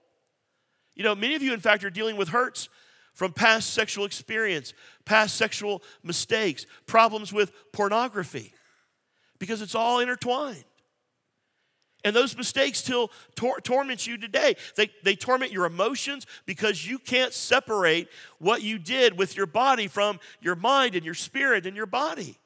You 0.96 1.04
know, 1.04 1.16
many 1.16 1.36
of 1.36 1.42
you, 1.42 1.54
in 1.54 1.60
fact, 1.60 1.84
are 1.84 1.90
dealing 1.90 2.18
with 2.18 2.30
hurts 2.30 2.70
from 3.14 3.34
past 3.34 3.74
sexual 3.74 4.06
experience, 4.06 4.74
past 5.06 5.36
sexual 5.36 5.84
mistakes, 6.04 6.66
problems 6.86 7.34
with 7.34 7.52
pornography, 7.72 8.54
because 9.40 9.62
it's 9.62 9.76
all 9.76 10.00
intertwined. 10.00 10.64
And 12.06 12.16
those 12.16 12.38
mistakes 12.38 12.80
still 12.80 13.12
tor- 13.36 13.60
torment 13.60 14.08
you 14.08 14.18
today. 14.18 14.56
They, 14.78 14.90
they 15.04 15.16
torment 15.16 15.52
your 15.52 15.66
emotions 15.66 16.26
because 16.46 16.86
you 16.86 16.98
can't 16.98 17.34
separate 17.34 18.08
what 18.38 18.62
you 18.62 18.80
did 18.80 19.18
with 19.18 19.36
your 19.36 19.46
body 19.46 19.88
from 19.88 20.20
your 20.40 20.56
mind 20.56 20.96
and 20.96 21.04
your 21.04 21.14
spirit 21.14 21.66
and 21.66 21.76
your 21.76 21.86
body. 21.86 22.39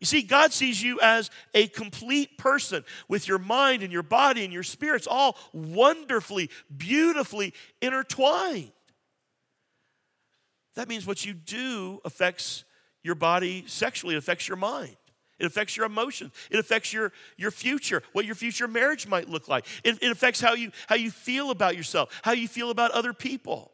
You 0.00 0.06
see, 0.06 0.22
God 0.22 0.52
sees 0.52 0.82
you 0.82 0.98
as 1.02 1.30
a 1.52 1.68
complete 1.68 2.38
person 2.38 2.84
with 3.06 3.28
your 3.28 3.38
mind 3.38 3.82
and 3.82 3.92
your 3.92 4.02
body 4.02 4.44
and 4.44 4.52
your 4.52 4.62
spirits 4.62 5.06
all 5.06 5.36
wonderfully, 5.52 6.50
beautifully 6.74 7.52
intertwined. 7.82 8.72
That 10.74 10.88
means 10.88 11.06
what 11.06 11.24
you 11.26 11.34
do 11.34 12.00
affects 12.04 12.64
your 13.02 13.14
body 13.14 13.64
sexually, 13.66 14.14
it 14.14 14.18
affects 14.18 14.48
your 14.48 14.56
mind. 14.56 14.96
It 15.38 15.46
affects 15.46 15.74
your 15.74 15.86
emotions. 15.86 16.32
It 16.50 16.58
affects 16.58 16.92
your, 16.92 17.12
your 17.38 17.50
future, 17.50 18.02
what 18.12 18.26
your 18.26 18.34
future 18.34 18.68
marriage 18.68 19.06
might 19.06 19.26
look 19.26 19.48
like. 19.48 19.66
It, 19.82 19.98
it 20.02 20.12
affects 20.12 20.38
how 20.38 20.52
you, 20.52 20.70
how 20.86 20.96
you 20.96 21.10
feel 21.10 21.50
about 21.50 21.76
yourself, 21.76 22.20
how 22.22 22.32
you 22.32 22.46
feel 22.46 22.70
about 22.70 22.90
other 22.90 23.14
people. 23.14 23.72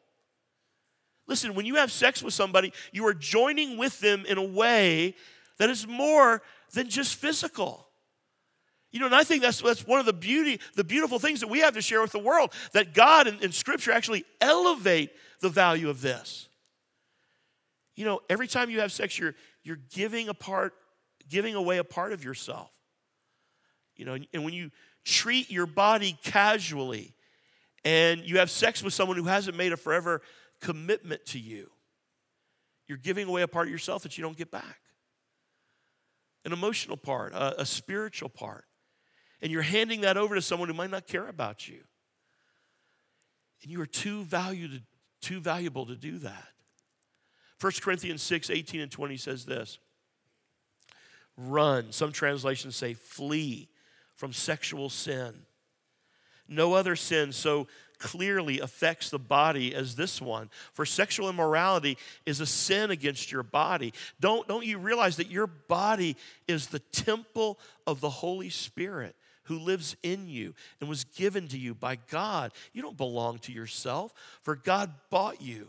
Listen, 1.27 1.55
when 1.55 1.67
you 1.67 1.75
have 1.75 1.91
sex 1.91 2.23
with 2.23 2.35
somebody, 2.35 2.73
you 2.93 3.05
are 3.07 3.15
joining 3.15 3.79
with 3.79 3.99
them 3.99 4.25
in 4.27 4.39
a 4.39 4.45
way 4.45 5.17
that 5.59 5.71
is 5.71 5.87
more 5.87 6.43
than 6.73 6.89
just 6.89 7.17
physical. 7.17 7.87
You 8.93 9.01
know, 9.01 9.07
and 9.07 9.15
I 9.15 9.25
think 9.25 9.43
that's, 9.43 9.61
that's 9.61 9.87
one 9.87 10.01
of 10.01 10.07
the 10.07 10.13
beauty, 10.13 10.61
the 10.75 10.85
beautiful 10.85 11.19
things 11.19 11.41
that 11.41 11.49
we 11.49 11.61
have 11.61 11.75
to 11.75 11.83
share 11.83 12.01
with 12.01 12.13
the 12.13 12.19
world, 12.19 12.53
that 12.73 12.95
God 12.95 13.27
and, 13.27 13.43
and 13.43 13.53
Scripture 13.53 13.93
actually 13.93 14.25
elevate 14.41 15.11
the 15.41 15.49
value 15.49 15.91
of 15.91 16.01
this. 16.01 16.49
You 17.95 18.05
know, 18.05 18.21
every 18.31 18.47
time 18.47 18.71
you 18.71 18.81
have 18.81 18.93
sex, 18.93 19.19
you're, 19.19 19.35
you're 19.63 19.79
giving 19.95 20.29
a 20.29 20.35
part, 20.35 20.75
giving 21.29 21.55
away 21.55 21.79
a 21.79 21.85
part 21.85 22.13
of 22.13 22.25
yourself. 22.25 22.71
You 23.97 24.05
know, 24.05 24.17
and 24.33 24.45
when 24.45 24.55
you 24.55 24.71
treat 25.05 25.51
your 25.51 25.67
body 25.67 26.17
casually 26.23 27.15
and 27.85 28.21
you 28.21 28.39
have 28.39 28.51
sex 28.51 28.83
with 28.83 28.93
someone 28.93 29.17
who 29.17 29.25
hasn't 29.25 29.57
made 29.57 29.73
a 29.73 29.77
forever 29.77 30.21
commitment 30.61 31.25
to 31.27 31.39
you, 31.39 31.71
you're 32.87 32.99
giving 32.99 33.29
away 33.29 33.43
a 33.43 33.49
part 33.49 33.67
of 33.67 33.73
yourself 33.73 34.03
that 34.03 34.17
you 34.17 34.23
don't 34.23 34.37
get 34.37 34.51
back 34.51 34.79
an 36.47 36.53
emotional 36.53 36.97
part, 36.97 37.35
a, 37.35 37.63
a 37.63 37.67
spiritual 37.67 38.29
part. 38.31 38.65
And 39.43 39.53
you're 39.53 39.63
handing 39.63 40.03
that 40.03 40.17
over 40.17 40.35
to 40.37 40.41
someone 40.41 40.69
who 40.69 40.75
might 40.75 40.91
not 40.91 41.07
care 41.07 41.27
about 41.27 41.69
you. 41.69 41.83
And 43.63 43.71
you 43.71 43.81
are 43.81 43.87
too 43.87 44.23
valued, 44.23 44.85
too 45.21 45.41
valuable 45.41 45.87
to 45.87 45.97
do 45.97 46.19
that. 46.19 46.47
1 47.61 47.73
Corinthians 47.83 48.23
6, 48.23 48.49
18 48.49 48.81
and 48.81 48.91
20 48.91 49.17
says 49.17 49.45
this 49.45 49.79
Run. 51.37 51.91
Some 51.91 52.13
translations 52.13 52.77
say 52.77 52.95
flee 52.95 53.69
from 54.15 54.33
sexual 54.33 54.89
sin. 54.89 55.35
No 56.49 56.75
other 56.75 56.95
sin 56.95 57.33
so 57.33 57.67
clearly 57.99 58.61
affects 58.61 59.11
the 59.11 59.19
body 59.19 59.75
as 59.75 59.97
this 59.97 60.21
one. 60.21 60.51
For 60.73 60.85
sexual 60.85 61.29
immorality 61.29 61.99
is 62.25 62.41
a 62.41 62.47
sin 62.47 62.91
against 62.91 63.33
your 63.33 63.43
body. 63.43 63.93
Don't, 64.21 64.47
don't 64.49 64.67
you 64.67 64.79
realize 64.79 65.17
that 65.17 65.31
your 65.31 65.47
body 65.47 66.17
is 66.47 66.69
the 66.69 66.79
temple 66.79 67.59
of 67.87 68.01
the 68.01 68.11
Holy 68.11 68.51
Spirit? 68.51 69.17
Who 69.45 69.59
lives 69.59 69.97
in 70.03 70.29
you 70.29 70.55
and 70.81 70.89
was 70.89 71.05
given 71.05 71.47
to 71.49 71.59
you 71.59 71.73
by 71.73 71.99
God. 72.11 72.53
You 72.73 72.83
don't 72.83 72.97
belong 72.97 73.39
to 73.41 73.53
yourself, 73.53 74.13
for 74.43 74.57
God 74.57 74.93
bought 75.09 75.41
you 75.41 75.69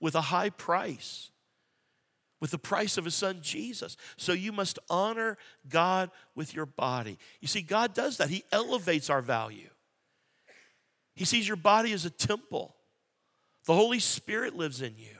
with 0.00 0.14
a 0.14 0.20
high 0.20 0.50
price 0.50 1.30
with 2.40 2.50
the 2.50 2.58
price 2.58 2.96
of 2.96 3.04
his 3.04 3.14
son 3.14 3.40
Jesus. 3.42 3.96
So 4.16 4.32
you 4.32 4.52
must 4.52 4.78
honor 4.88 5.36
God 5.68 6.10
with 6.34 6.54
your 6.54 6.66
body. 6.66 7.18
You 7.40 7.48
see, 7.48 7.62
God 7.62 7.94
does 7.94 8.18
that, 8.18 8.30
he 8.30 8.44
elevates 8.52 9.10
our 9.10 9.22
value. 9.22 9.70
He 11.18 11.24
sees 11.24 11.48
your 11.48 11.56
body 11.56 11.92
as 11.92 12.04
a 12.04 12.10
temple. 12.10 12.76
The 13.66 13.74
Holy 13.74 13.98
Spirit 13.98 14.54
lives 14.54 14.82
in 14.82 14.94
you. 14.96 15.16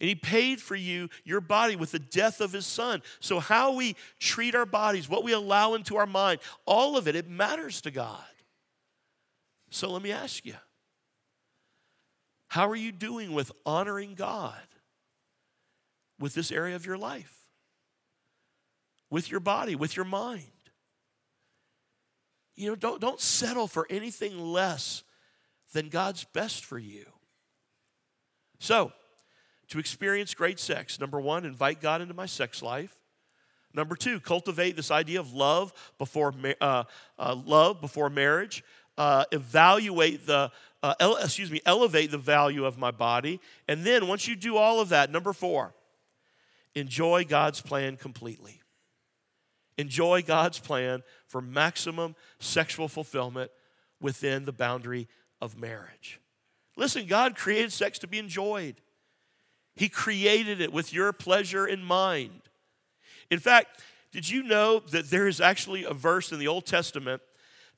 And 0.00 0.08
He 0.08 0.14
paid 0.14 0.62
for 0.62 0.74
you, 0.74 1.10
your 1.24 1.42
body, 1.42 1.76
with 1.76 1.92
the 1.92 1.98
death 1.98 2.40
of 2.40 2.52
His 2.52 2.64
Son. 2.64 3.02
So, 3.20 3.38
how 3.38 3.74
we 3.74 3.96
treat 4.18 4.54
our 4.54 4.64
bodies, 4.64 5.10
what 5.10 5.24
we 5.24 5.32
allow 5.32 5.74
into 5.74 5.98
our 5.98 6.06
mind, 6.06 6.40
all 6.64 6.96
of 6.96 7.06
it, 7.06 7.14
it 7.14 7.28
matters 7.28 7.82
to 7.82 7.90
God. 7.90 8.24
So, 9.68 9.90
let 9.90 10.00
me 10.00 10.10
ask 10.10 10.46
you 10.46 10.54
how 12.48 12.66
are 12.66 12.74
you 12.74 12.92
doing 12.92 13.34
with 13.34 13.52
honoring 13.66 14.14
God 14.14 14.56
with 16.18 16.32
this 16.32 16.50
area 16.50 16.76
of 16.76 16.86
your 16.86 16.96
life? 16.96 17.36
With 19.10 19.30
your 19.30 19.40
body, 19.40 19.76
with 19.76 19.96
your 19.96 20.06
mind? 20.06 20.61
You 22.54 22.70
know, 22.70 22.74
don't, 22.76 23.00
don't 23.00 23.20
settle 23.20 23.66
for 23.66 23.86
anything 23.88 24.38
less 24.38 25.02
than 25.72 25.88
God's 25.88 26.24
best 26.24 26.64
for 26.64 26.78
you. 26.78 27.06
So, 28.58 28.92
to 29.68 29.78
experience 29.78 30.34
great 30.34 30.60
sex, 30.60 31.00
number 31.00 31.20
one, 31.20 31.44
invite 31.44 31.80
God 31.80 32.00
into 32.00 32.14
my 32.14 32.26
sex 32.26 32.62
life. 32.62 32.94
Number 33.74 33.96
two, 33.96 34.20
cultivate 34.20 34.76
this 34.76 34.90
idea 34.90 35.18
of 35.18 35.32
love 35.32 35.72
before 35.98 36.34
uh, 36.60 36.84
uh, 37.18 37.34
love 37.46 37.80
before 37.80 38.10
marriage. 38.10 38.62
Uh, 38.98 39.24
evaluate 39.32 40.26
the 40.26 40.50
uh, 40.82 40.94
ele- 41.00 41.16
excuse 41.16 41.50
me, 41.50 41.60
elevate 41.64 42.10
the 42.10 42.18
value 42.18 42.66
of 42.66 42.76
my 42.76 42.90
body, 42.90 43.40
and 43.68 43.84
then 43.84 44.08
once 44.08 44.28
you 44.28 44.36
do 44.36 44.56
all 44.56 44.80
of 44.80 44.90
that, 44.90 45.10
number 45.10 45.32
four, 45.32 45.74
enjoy 46.74 47.24
God's 47.24 47.60
plan 47.60 47.96
completely. 47.96 48.61
Enjoy 49.78 50.22
God's 50.22 50.58
plan 50.58 51.02
for 51.26 51.40
maximum 51.40 52.14
sexual 52.38 52.88
fulfillment 52.88 53.50
within 54.00 54.44
the 54.44 54.52
boundary 54.52 55.08
of 55.40 55.58
marriage. 55.58 56.20
Listen, 56.76 57.06
God 57.06 57.36
created 57.36 57.72
sex 57.72 57.98
to 58.00 58.06
be 58.06 58.18
enjoyed. 58.18 58.76
He 59.74 59.88
created 59.88 60.60
it 60.60 60.72
with 60.72 60.92
your 60.92 61.12
pleasure 61.12 61.66
in 61.66 61.82
mind. 61.82 62.42
In 63.30 63.38
fact, 63.38 63.82
did 64.10 64.28
you 64.28 64.42
know 64.42 64.80
that 64.90 65.08
there 65.10 65.26
is 65.26 65.40
actually 65.40 65.84
a 65.84 65.94
verse 65.94 66.32
in 66.32 66.38
the 66.38 66.48
Old 66.48 66.66
Testament 66.66 67.22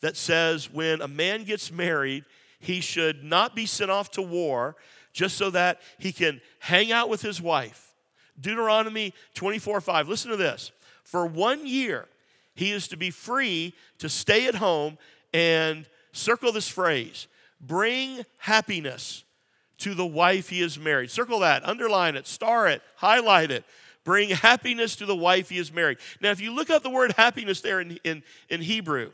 that 0.01 0.17
says 0.17 0.73
when 0.73 1.01
a 1.01 1.09
man 1.09 1.45
gets 1.45 1.71
married, 1.71 2.25
he 2.59 2.81
should 2.81 3.23
not 3.23 3.55
be 3.55 3.67
sent 3.67 3.91
off 3.91 4.11
to 4.13 4.23
war 4.23 4.77
just 5.13 5.37
so 5.37 5.51
that 5.51 5.81
he 5.99 6.13
can 6.13 6.41
hang 6.59 6.91
out 6.91 7.09
with 7.09 7.23
his 7.23 7.41
wife? 7.41 7.95
Deuteronomy 8.41 9.15
24 9.35 9.81
5. 9.81 10.09
Listen 10.09 10.31
to 10.33 10.37
this. 10.37 10.73
For 11.05 11.27
one 11.27 11.67
year, 11.67 12.09
he 12.55 12.73
is 12.73 12.88
to 12.88 12.97
be 12.97 13.11
free 13.11 13.75
to 13.99 14.09
stay 14.09 14.47
at 14.47 14.57
home 14.57 14.99
and 15.33 15.87
circle 16.12 16.53
this 16.53 16.69
phrase 16.69 17.27
bring 17.61 18.25
happiness 18.38 19.25
to 19.79 19.95
the 19.95 20.07
wife 20.07 20.49
he 20.49 20.61
is 20.61 20.79
married. 20.79 21.11
Circle 21.11 21.40
that, 21.40 21.67
underline 21.67 22.14
it, 22.14 22.27
star 22.27 22.69
it, 22.69 22.83
highlight 22.97 23.51
it. 23.51 23.64
Bring 24.05 24.29
happiness 24.29 24.97
to 24.97 25.07
the 25.07 25.17
wife 25.17 25.49
he 25.49 25.59
is 25.59 25.73
married. 25.73 25.99
Now, 26.21 26.31
if 26.31 26.40
you 26.40 26.55
look 26.55 26.69
up 26.69 26.83
the 26.83 26.90
word 26.90 27.12
happiness 27.17 27.62
there 27.62 27.81
in, 27.81 27.99
in, 28.05 28.23
in 28.51 28.61
Hebrew, 28.61 29.12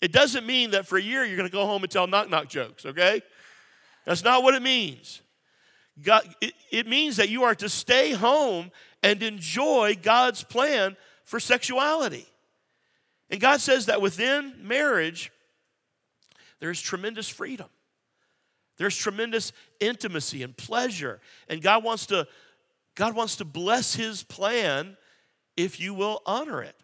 it 0.00 0.12
doesn't 0.12 0.46
mean 0.46 0.70
that 0.70 0.86
for 0.86 0.98
a 0.98 1.02
year 1.02 1.24
you're 1.24 1.36
going 1.36 1.48
to 1.48 1.52
go 1.52 1.66
home 1.66 1.82
and 1.82 1.90
tell 1.90 2.06
knock 2.06 2.30
knock 2.30 2.48
jokes, 2.48 2.86
okay? 2.86 3.22
That's 4.06 4.24
not 4.24 4.42
what 4.42 4.54
it 4.54 4.62
means. 4.62 5.20
God, 6.02 6.22
it, 6.40 6.54
it 6.70 6.86
means 6.86 7.16
that 7.16 7.28
you 7.28 7.42
are 7.42 7.54
to 7.56 7.68
stay 7.68 8.12
home 8.12 8.70
and 9.02 9.22
enjoy 9.22 9.96
God's 10.00 10.44
plan 10.44 10.96
for 11.30 11.38
sexuality. 11.38 12.26
And 13.30 13.40
God 13.40 13.60
says 13.60 13.86
that 13.86 14.02
within 14.02 14.52
marriage, 14.66 15.30
there's 16.58 16.80
tremendous 16.80 17.28
freedom. 17.28 17.68
There's 18.78 18.96
tremendous 18.96 19.52
intimacy 19.78 20.42
and 20.42 20.56
pleasure. 20.56 21.20
And 21.48 21.62
God 21.62 21.84
wants 21.84 22.06
to, 22.06 22.26
God 22.96 23.14
wants 23.14 23.36
to 23.36 23.44
bless 23.44 23.94
his 23.94 24.24
plan 24.24 24.96
if 25.56 25.78
you 25.78 25.94
will 25.94 26.20
honor 26.26 26.64
it. 26.64 26.74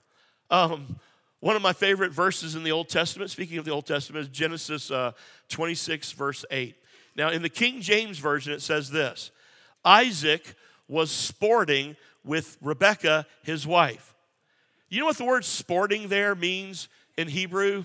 Um, 0.48 1.00
one 1.40 1.56
of 1.56 1.62
my 1.62 1.72
favorite 1.72 2.12
verses 2.12 2.54
in 2.54 2.62
the 2.62 2.70
Old 2.70 2.88
Testament, 2.88 3.32
speaking 3.32 3.58
of 3.58 3.64
the 3.64 3.72
Old 3.72 3.86
Testament, 3.86 4.22
is 4.22 4.28
Genesis 4.28 4.92
uh, 4.92 5.10
26, 5.48 6.12
verse 6.12 6.44
8. 6.52 6.76
Now, 7.16 7.30
in 7.30 7.42
the 7.42 7.48
King 7.48 7.80
James 7.80 8.18
Version, 8.18 8.52
it 8.52 8.62
says 8.62 8.90
this 8.90 9.32
Isaac 9.84 10.54
was 10.86 11.10
sporting 11.10 11.96
with 12.22 12.56
Rebekah, 12.60 13.26
his 13.42 13.66
wife. 13.66 14.12
You 14.88 15.00
know 15.00 15.06
what 15.06 15.16
the 15.16 15.24
word 15.24 15.44
sporting 15.44 16.08
there 16.08 16.34
means 16.34 16.88
in 17.16 17.28
Hebrew? 17.28 17.84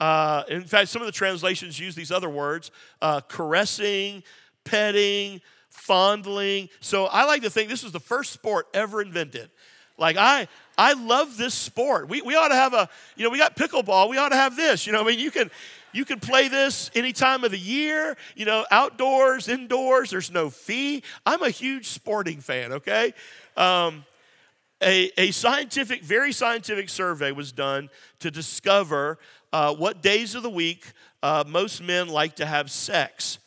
Uh, 0.00 0.42
in 0.48 0.64
fact, 0.64 0.88
some 0.88 1.02
of 1.02 1.06
the 1.06 1.12
translations 1.12 1.78
use 1.78 1.94
these 1.94 2.10
other 2.10 2.30
words 2.30 2.70
uh, 3.02 3.20
caressing, 3.20 4.22
petting, 4.64 5.40
fondling. 5.70 6.68
So 6.80 7.06
I 7.06 7.24
like 7.24 7.42
to 7.42 7.50
think 7.50 7.68
this 7.68 7.82
was 7.82 7.92
the 7.92 8.00
first 8.00 8.32
sport 8.32 8.66
ever 8.74 9.02
invented. 9.02 9.50
Like, 9.96 10.16
I, 10.16 10.48
I 10.76 10.94
love 10.94 11.36
this 11.36 11.54
sport. 11.54 12.08
We, 12.08 12.20
we 12.22 12.34
ought 12.34 12.48
to 12.48 12.54
have 12.56 12.74
a, 12.74 12.88
you 13.16 13.24
know, 13.24 13.30
we 13.30 13.38
got 13.38 13.54
pickleball. 13.54 14.08
We 14.08 14.18
ought 14.18 14.30
to 14.30 14.36
have 14.36 14.56
this. 14.56 14.86
You 14.86 14.92
know, 14.92 15.02
I 15.02 15.04
mean, 15.04 15.20
you 15.20 15.30
can, 15.30 15.50
you 15.92 16.04
can 16.04 16.18
play 16.18 16.48
this 16.48 16.90
any 16.96 17.12
time 17.12 17.44
of 17.44 17.52
the 17.52 17.58
year, 17.58 18.16
you 18.34 18.44
know, 18.44 18.66
outdoors, 18.72 19.46
indoors. 19.48 20.10
There's 20.10 20.32
no 20.32 20.50
fee. 20.50 21.04
I'm 21.24 21.42
a 21.42 21.50
huge 21.50 21.88
sporting 21.88 22.40
fan, 22.40 22.72
okay? 22.72 23.14
Um, 23.56 24.04
a, 24.84 25.10
a 25.16 25.30
scientific, 25.30 26.02
very 26.02 26.32
scientific 26.32 26.88
survey 26.88 27.32
was 27.32 27.52
done 27.52 27.90
to 28.20 28.30
discover 28.30 29.18
uh, 29.52 29.74
what 29.74 30.02
days 30.02 30.34
of 30.34 30.42
the 30.42 30.50
week 30.50 30.92
uh, 31.22 31.44
most 31.46 31.82
men 31.82 32.08
like 32.08 32.36
to 32.36 32.46
have 32.46 32.70
sex. 32.70 33.38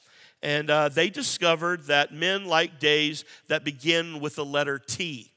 And 0.41 0.69
uh, 0.69 0.89
they 0.89 1.09
discovered 1.09 1.85
that 1.85 2.13
men 2.13 2.45
like 2.45 2.79
days 2.79 3.25
that 3.47 3.63
begin 3.63 4.19
with 4.19 4.35
the 4.35 4.45
letter 4.45 4.79
T. 4.79 5.31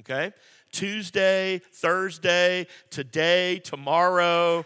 Okay? 0.00 0.32
Tuesday, 0.72 1.60
Thursday, 1.72 2.66
today, 2.90 3.58
tomorrow, 3.60 4.64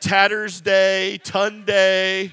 Tatters 0.00 0.60
Day, 0.60 1.18
Ton 1.24 1.64
Day. 1.64 2.32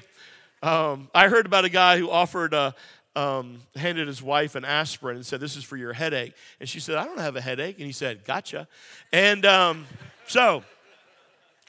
Um, 0.62 1.08
I 1.14 1.28
heard 1.28 1.46
about 1.46 1.64
a 1.64 1.68
guy 1.68 1.98
who 1.98 2.10
offered 2.10 2.54
a, 2.54 2.74
um, 3.14 3.58
handed 3.76 4.08
his 4.08 4.22
wife 4.22 4.54
an 4.54 4.64
aspirin 4.64 5.16
and 5.16 5.26
said, 5.26 5.40
This 5.40 5.56
is 5.56 5.64
for 5.64 5.76
your 5.76 5.92
headache. 5.92 6.34
And 6.60 6.68
she 6.68 6.80
said, 6.80 6.96
I 6.96 7.04
don't 7.04 7.18
have 7.18 7.36
a 7.36 7.40
headache. 7.40 7.76
And 7.78 7.86
he 7.86 7.92
said, 7.92 8.24
Gotcha. 8.24 8.68
And 9.12 9.44
um, 9.44 9.86
so, 10.26 10.64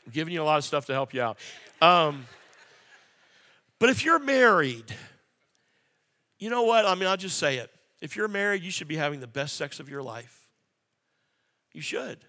I'm 0.05 0.11
giving 0.11 0.33
you 0.33 0.41
a 0.41 0.45
lot 0.45 0.57
of 0.57 0.63
stuff 0.63 0.85
to 0.85 0.93
help 0.93 1.13
you 1.13 1.21
out. 1.21 1.37
Um, 1.81 2.25
but 3.79 3.89
if 3.89 4.05
you're 4.05 4.19
married, 4.19 4.85
you 6.39 6.49
know 6.49 6.63
what? 6.63 6.85
I 6.85 6.95
mean, 6.95 7.07
I'll 7.07 7.17
just 7.17 7.37
say 7.37 7.57
it. 7.57 7.69
If 8.01 8.15
you're 8.15 8.27
married, 8.27 8.63
you 8.63 8.71
should 8.71 8.87
be 8.87 8.95
having 8.95 9.19
the 9.19 9.27
best 9.27 9.55
sex 9.55 9.79
of 9.79 9.89
your 9.89 10.03
life. 10.03 10.49
You 11.73 11.81
should. 11.81 12.19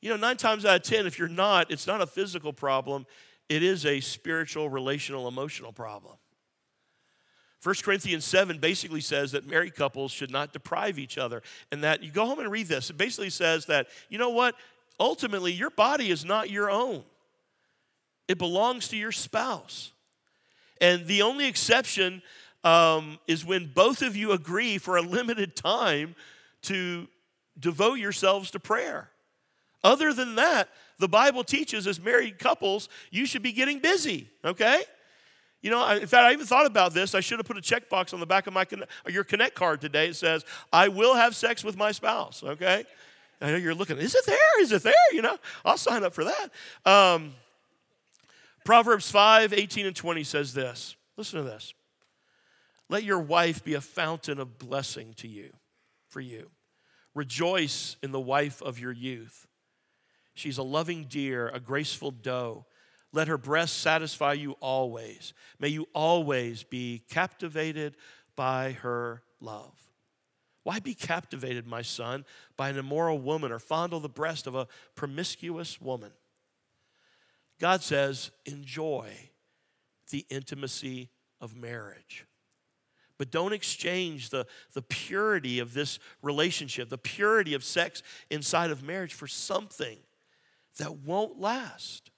You 0.00 0.10
know, 0.10 0.16
nine 0.16 0.36
times 0.36 0.64
out 0.64 0.76
of 0.76 0.82
ten, 0.82 1.06
if 1.06 1.18
you're 1.18 1.28
not, 1.28 1.70
it's 1.70 1.86
not 1.86 2.00
a 2.00 2.06
physical 2.06 2.52
problem, 2.52 3.06
it 3.48 3.62
is 3.62 3.86
a 3.86 4.00
spiritual, 4.00 4.68
relational, 4.68 5.28
emotional 5.28 5.72
problem. 5.72 6.16
1 7.62 7.74
Corinthians 7.82 8.24
7 8.24 8.58
basically 8.58 9.00
says 9.00 9.32
that 9.32 9.46
married 9.46 9.74
couples 9.74 10.12
should 10.12 10.30
not 10.30 10.52
deprive 10.52 10.98
each 10.98 11.18
other. 11.18 11.42
And 11.72 11.82
that 11.82 12.02
you 12.02 12.10
go 12.10 12.26
home 12.26 12.38
and 12.38 12.50
read 12.50 12.68
this. 12.68 12.90
It 12.90 12.96
basically 12.96 13.30
says 13.30 13.66
that, 13.66 13.88
you 14.08 14.18
know 14.18 14.30
what? 14.30 14.54
Ultimately, 15.00 15.52
your 15.52 15.70
body 15.70 16.10
is 16.10 16.24
not 16.24 16.50
your 16.50 16.70
own, 16.70 17.04
it 18.28 18.38
belongs 18.38 18.88
to 18.88 18.96
your 18.96 19.12
spouse. 19.12 19.92
And 20.80 21.06
the 21.06 21.22
only 21.22 21.46
exception 21.46 22.22
um, 22.62 23.18
is 23.26 23.44
when 23.44 23.70
both 23.72 24.02
of 24.02 24.14
you 24.14 24.32
agree 24.32 24.76
for 24.76 24.96
a 24.96 25.02
limited 25.02 25.56
time 25.56 26.14
to 26.62 27.08
devote 27.58 27.94
yourselves 27.94 28.50
to 28.50 28.60
prayer. 28.60 29.08
Other 29.82 30.12
than 30.12 30.34
that, 30.34 30.68
the 30.98 31.08
Bible 31.08 31.44
teaches 31.44 31.86
as 31.86 32.00
married 32.00 32.38
couples, 32.38 32.88
you 33.10 33.24
should 33.24 33.42
be 33.42 33.52
getting 33.52 33.78
busy, 33.78 34.28
okay? 34.44 34.82
You 35.62 35.70
know, 35.70 35.88
in 35.88 36.06
fact, 36.06 36.24
I 36.24 36.32
even 36.32 36.46
thought 36.46 36.66
about 36.66 36.94
this. 36.94 37.14
I 37.14 37.20
should 37.20 37.38
have 37.38 37.46
put 37.46 37.56
a 37.56 37.60
checkbox 37.60 38.14
on 38.14 38.20
the 38.20 38.26
back 38.26 38.46
of 38.46 38.52
my 38.52 38.66
your 39.08 39.24
Connect 39.24 39.54
card 39.54 39.80
today. 39.80 40.08
It 40.08 40.16
says, 40.16 40.44
"I 40.72 40.88
will 40.88 41.14
have 41.14 41.34
sex 41.34 41.64
with 41.64 41.76
my 41.76 41.92
spouse." 41.92 42.42
Okay, 42.42 42.84
I 43.40 43.50
know 43.50 43.56
you're 43.56 43.74
looking. 43.74 43.98
Is 43.98 44.14
it 44.14 44.26
there? 44.26 44.60
Is 44.60 44.72
it 44.72 44.82
there? 44.82 44.94
You 45.12 45.22
know, 45.22 45.38
I'll 45.64 45.78
sign 45.78 46.04
up 46.04 46.14
for 46.14 46.24
that. 46.24 46.50
Um, 46.84 47.34
Proverbs 48.64 49.10
5, 49.10 49.52
18 49.52 49.86
and 49.86 49.94
20 49.94 50.24
says 50.24 50.52
this. 50.52 50.96
Listen 51.16 51.38
to 51.38 51.48
this. 51.48 51.72
Let 52.88 53.04
your 53.04 53.20
wife 53.20 53.64
be 53.64 53.74
a 53.74 53.80
fountain 53.80 54.38
of 54.38 54.58
blessing 54.58 55.14
to 55.18 55.28
you, 55.28 55.52
for 56.08 56.20
you. 56.20 56.50
Rejoice 57.14 57.96
in 58.02 58.12
the 58.12 58.20
wife 58.20 58.60
of 58.62 58.78
your 58.78 58.92
youth. 58.92 59.46
She's 60.34 60.58
a 60.58 60.62
loving 60.62 61.04
deer, 61.04 61.48
a 61.48 61.60
graceful 61.60 62.10
doe. 62.10 62.66
Let 63.16 63.28
her 63.28 63.38
breast 63.38 63.78
satisfy 63.78 64.34
you 64.34 64.56
always. 64.60 65.32
May 65.58 65.68
you 65.68 65.88
always 65.94 66.64
be 66.64 67.02
captivated 67.08 67.96
by 68.36 68.72
her 68.82 69.22
love. 69.40 69.72
Why 70.64 70.80
be 70.80 70.92
captivated, 70.92 71.66
my 71.66 71.80
son, 71.80 72.26
by 72.58 72.68
an 72.68 72.76
immoral 72.76 73.18
woman 73.18 73.52
or 73.52 73.58
fondle 73.58 74.00
the 74.00 74.10
breast 74.10 74.46
of 74.46 74.54
a 74.54 74.68
promiscuous 74.96 75.80
woman? 75.80 76.10
God 77.58 77.82
says, 77.82 78.32
enjoy 78.44 79.08
the 80.10 80.26
intimacy 80.28 81.08
of 81.40 81.56
marriage. 81.56 82.26
But 83.16 83.30
don't 83.30 83.54
exchange 83.54 84.28
the, 84.28 84.46
the 84.74 84.82
purity 84.82 85.58
of 85.58 85.72
this 85.72 85.98
relationship, 86.20 86.90
the 86.90 86.98
purity 86.98 87.54
of 87.54 87.64
sex 87.64 88.02
inside 88.30 88.70
of 88.70 88.82
marriage 88.82 89.14
for 89.14 89.26
something 89.26 89.96
that 90.76 90.98
won't 90.98 91.40
last 91.40 92.10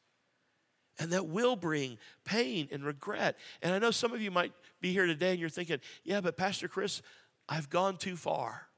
and 0.99 1.13
that 1.13 1.27
will 1.27 1.57
bring 1.57 1.99
pain 2.25 2.69
and 2.73 2.85
regret. 2.85 3.37
And 3.63 3.73
I 3.73 3.79
know 3.79 3.91
some 3.91 4.13
of 4.13 4.21
you 4.21 4.31
might 4.31 4.53
be 4.81 4.93
here 4.93 5.07
today 5.07 5.31
and 5.31 5.41
you're 5.41 5.49
thinking, 5.49 5.79
yeah, 6.05 6.21
but 6.21 6.37
Pastor 6.37 6.69
Chris, 6.69 7.03
I've 7.49 7.71
gone 7.71 7.97
too 7.97 8.17
far. 8.17 8.69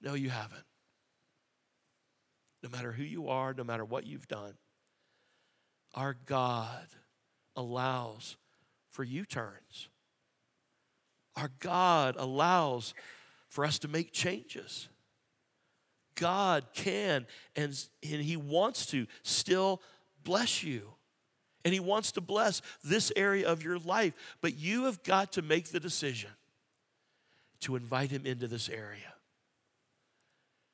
No, 0.00 0.14
you 0.14 0.30
haven't. 0.30 0.64
No 2.62 2.70
matter 2.70 2.92
who 2.92 3.02
you 3.02 3.28
are, 3.28 3.54
no 3.54 3.64
matter 3.64 3.84
what 3.84 4.06
you've 4.06 4.28
done, 4.28 4.54
our 5.94 6.16
God 6.26 6.86
allows 7.56 8.36
for 8.90 9.02
U 9.04 9.24
turns. 9.24 9.88
Our 11.36 11.50
God 11.58 12.16
allows 12.18 12.94
for 13.48 13.64
us 13.64 13.78
to 13.80 13.88
make 13.88 14.12
changes. 14.12 14.88
God 16.14 16.66
can 16.74 17.26
and, 17.56 17.78
and 18.02 18.22
He 18.22 18.36
wants 18.36 18.86
to 18.86 19.06
still 19.22 19.80
bless 20.24 20.62
you. 20.62 20.82
And 21.64 21.74
He 21.74 21.80
wants 21.80 22.12
to 22.12 22.20
bless 22.20 22.62
this 22.82 23.12
area 23.16 23.48
of 23.48 23.62
your 23.62 23.78
life. 23.78 24.14
But 24.40 24.58
you 24.58 24.84
have 24.84 25.02
got 25.02 25.32
to 25.32 25.42
make 25.42 25.68
the 25.68 25.80
decision 25.80 26.30
to 27.60 27.76
invite 27.76 28.10
Him 28.10 28.24
into 28.24 28.46
this 28.46 28.68
area. 28.68 29.14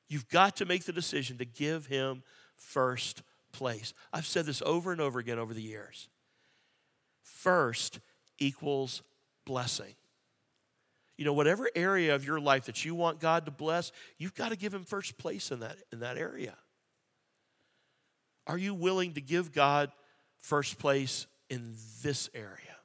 You've 0.08 0.28
got 0.28 0.56
to 0.56 0.64
make 0.64 0.84
the 0.84 0.92
decision 0.92 1.38
to 1.38 1.44
give 1.44 1.86
Him 1.86 2.22
first 2.54 3.22
place. 3.52 3.92
I've 4.12 4.26
said 4.26 4.46
this 4.46 4.62
over 4.64 4.92
and 4.92 5.00
over 5.00 5.18
again 5.18 5.38
over 5.38 5.52
the 5.52 5.62
years. 5.62 6.08
First 7.22 7.98
equals 8.38 9.02
blessing. 9.44 9.94
You 11.16 11.24
know, 11.24 11.32
whatever 11.32 11.68
area 11.74 12.14
of 12.14 12.24
your 12.24 12.38
life 12.38 12.66
that 12.66 12.84
you 12.84 12.94
want 12.94 13.20
God 13.20 13.46
to 13.46 13.50
bless, 13.50 13.90
you've 14.18 14.34
got 14.34 14.50
to 14.50 14.56
give 14.56 14.72
Him 14.72 14.84
first 14.84 15.18
place 15.18 15.50
in 15.50 15.60
that, 15.60 15.76
in 15.90 16.00
that 16.00 16.18
area. 16.18 16.54
Are 18.46 18.58
you 18.58 18.74
willing 18.74 19.14
to 19.14 19.20
give 19.20 19.52
God 19.52 19.90
first 20.40 20.78
place 20.78 21.26
in 21.50 21.74
this 22.02 22.30
area? 22.34 22.76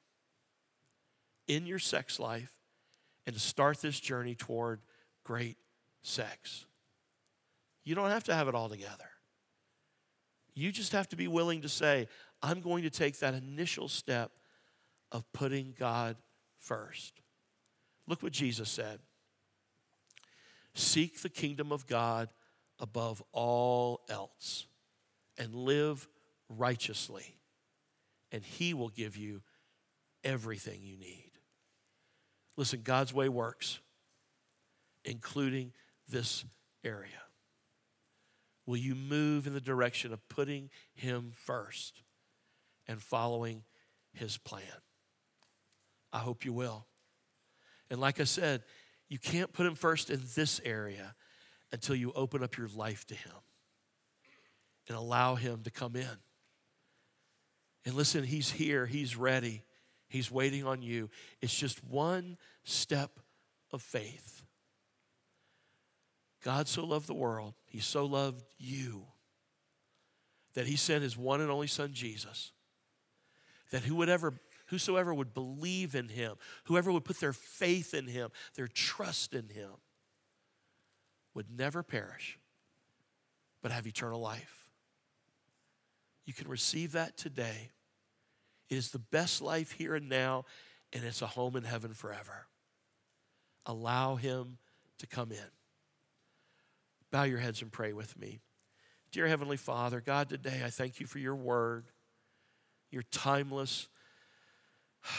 In 1.47 1.65
your 1.65 1.79
sex 1.79 2.19
life, 2.19 2.53
and 3.25 3.35
to 3.35 3.39
start 3.39 3.81
this 3.81 3.99
journey 3.99 4.35
toward 4.35 4.81
great 5.23 5.57
sex. 6.01 6.65
You 7.83 7.95
don't 7.95 8.09
have 8.09 8.23
to 8.25 8.33
have 8.33 8.47
it 8.47 8.55
all 8.55 8.69
together. 8.69 9.09
You 10.53 10.71
just 10.71 10.91
have 10.91 11.07
to 11.09 11.15
be 11.15 11.27
willing 11.27 11.61
to 11.61 11.69
say, 11.69 12.07
I'm 12.41 12.61
going 12.61 12.83
to 12.83 12.89
take 12.89 13.19
that 13.19 13.33
initial 13.33 13.87
step 13.87 14.31
of 15.11 15.31
putting 15.33 15.73
God 15.77 16.17
first. 16.59 17.21
Look 18.07 18.23
what 18.23 18.33
Jesus 18.33 18.69
said 18.69 18.99
Seek 20.73 21.21
the 21.21 21.29
kingdom 21.29 21.71
of 21.71 21.85
God 21.85 22.29
above 22.79 23.21
all 23.31 24.01
else 24.09 24.67
and 25.41 25.55
live 25.55 26.07
righteously, 26.49 27.35
and 28.31 28.43
He 28.45 28.75
will 28.75 28.89
give 28.89 29.17
you 29.17 29.41
everything 30.23 30.81
you 30.83 30.95
need. 30.95 31.31
Listen, 32.57 32.81
God's 32.83 33.11
way 33.11 33.27
works, 33.27 33.79
including 35.03 35.73
this 36.07 36.45
area. 36.83 37.09
Will 38.67 38.77
you 38.77 38.93
move 38.93 39.47
in 39.47 39.53
the 39.53 39.59
direction 39.59 40.13
of 40.13 40.29
putting 40.29 40.69
Him 40.93 41.31
first 41.33 42.03
and 42.87 43.01
following 43.01 43.63
His 44.13 44.37
plan? 44.37 44.61
I 46.13 46.19
hope 46.19 46.45
you 46.45 46.53
will. 46.53 46.85
And 47.89 47.99
like 47.99 48.19
I 48.19 48.25
said, 48.25 48.61
you 49.09 49.17
can't 49.17 49.51
put 49.51 49.65
Him 49.65 49.73
first 49.73 50.11
in 50.11 50.21
this 50.35 50.61
area 50.63 51.15
until 51.71 51.95
you 51.95 52.11
open 52.11 52.43
up 52.43 52.57
your 52.57 52.69
life 52.75 53.07
to 53.07 53.15
Him 53.15 53.33
and 54.91 54.99
allow 54.99 55.35
Him 55.35 55.63
to 55.63 55.71
come 55.71 55.95
in. 55.95 56.17
And 57.85 57.95
listen, 57.95 58.25
He's 58.25 58.51
here, 58.51 58.85
He's 58.85 59.15
ready, 59.15 59.63
He's 60.09 60.29
waiting 60.29 60.65
on 60.67 60.81
you. 60.81 61.09
It's 61.41 61.55
just 61.55 61.81
one 61.85 62.37
step 62.65 63.19
of 63.71 63.81
faith. 63.81 64.43
God 66.43 66.67
so 66.67 66.83
loved 66.83 67.07
the 67.07 67.13
world, 67.13 67.53
He 67.65 67.79
so 67.79 68.05
loved 68.05 68.43
you 68.57 69.05
that 70.55 70.67
He 70.67 70.75
sent 70.75 71.03
His 71.03 71.17
one 71.17 71.39
and 71.39 71.49
only 71.49 71.67
Son, 71.67 71.91
Jesus, 71.93 72.51
that 73.71 73.83
whoever, 73.83 74.33
whosoever 74.67 75.13
would 75.13 75.33
believe 75.33 75.95
in 75.95 76.09
Him, 76.09 76.35
whoever 76.65 76.91
would 76.91 77.05
put 77.05 77.21
their 77.21 77.31
faith 77.31 77.93
in 77.93 78.07
Him, 78.07 78.29
their 78.55 78.67
trust 78.67 79.33
in 79.33 79.47
Him, 79.47 79.71
would 81.33 81.49
never 81.49 81.81
perish, 81.81 82.37
but 83.61 83.71
have 83.71 83.87
eternal 83.87 84.19
life. 84.19 84.60
You 86.31 86.35
can 86.35 86.47
receive 86.47 86.93
that 86.93 87.17
today. 87.17 87.71
It 88.69 88.77
is 88.77 88.91
the 88.91 88.99
best 88.99 89.41
life 89.41 89.73
here 89.73 89.95
and 89.95 90.07
now, 90.07 90.45
and 90.93 91.03
it's 91.03 91.21
a 91.21 91.27
home 91.27 91.57
in 91.57 91.65
heaven 91.65 91.93
forever. 91.93 92.47
Allow 93.65 94.15
Him 94.15 94.57
to 94.99 95.07
come 95.07 95.33
in. 95.33 95.51
Bow 97.11 97.23
your 97.23 97.39
heads 97.39 97.61
and 97.61 97.69
pray 97.69 97.91
with 97.91 98.17
me. 98.17 98.39
Dear 99.11 99.27
Heavenly 99.27 99.57
Father, 99.57 99.99
God, 99.99 100.29
today 100.29 100.61
I 100.63 100.69
thank 100.69 101.01
you 101.01 101.05
for 101.05 101.19
your 101.19 101.35
word, 101.35 101.87
your 102.91 103.03
timeless, 103.11 103.89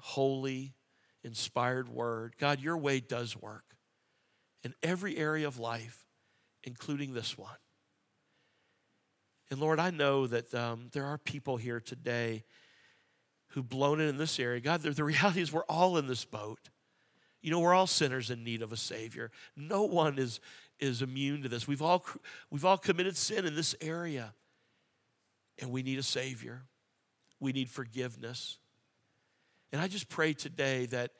holy, 0.00 0.72
inspired 1.22 1.90
word. 1.90 2.36
God, 2.38 2.60
your 2.60 2.78
way 2.78 2.98
does 3.00 3.36
work 3.36 3.76
in 4.64 4.72
every 4.82 5.18
area 5.18 5.46
of 5.46 5.58
life, 5.58 6.06
including 6.64 7.12
this 7.12 7.36
one. 7.36 7.58
And 9.50 9.60
Lord, 9.60 9.78
I 9.78 9.90
know 9.90 10.26
that 10.26 10.54
um, 10.54 10.88
there 10.92 11.04
are 11.04 11.18
people 11.18 11.56
here 11.56 11.80
today 11.80 12.44
who've 13.48 13.68
blown 13.68 14.00
it 14.00 14.04
in 14.04 14.16
this 14.16 14.38
area. 14.38 14.60
God, 14.60 14.82
the, 14.82 14.90
the 14.90 15.04
reality 15.04 15.40
is 15.40 15.52
we're 15.52 15.64
all 15.64 15.98
in 15.98 16.06
this 16.06 16.24
boat. 16.24 16.70
You 17.42 17.50
know, 17.50 17.60
we're 17.60 17.74
all 17.74 17.88
sinners 17.88 18.30
in 18.30 18.44
need 18.44 18.62
of 18.62 18.72
a 18.72 18.76
Savior. 18.76 19.30
No 19.56 19.82
one 19.82 20.18
is, 20.18 20.40
is 20.78 21.02
immune 21.02 21.42
to 21.42 21.48
this. 21.48 21.66
We've 21.66 21.82
all, 21.82 22.04
we've 22.50 22.64
all 22.64 22.78
committed 22.78 23.16
sin 23.16 23.46
in 23.46 23.56
this 23.56 23.74
area, 23.80 24.32
and 25.58 25.70
we 25.70 25.82
need 25.82 25.98
a 25.98 26.04
Savior. 26.04 26.62
We 27.40 27.52
need 27.52 27.68
forgiveness. 27.68 28.58
And 29.72 29.80
I 29.80 29.88
just 29.88 30.08
pray 30.08 30.34
today 30.34 30.86
that, 30.86 31.10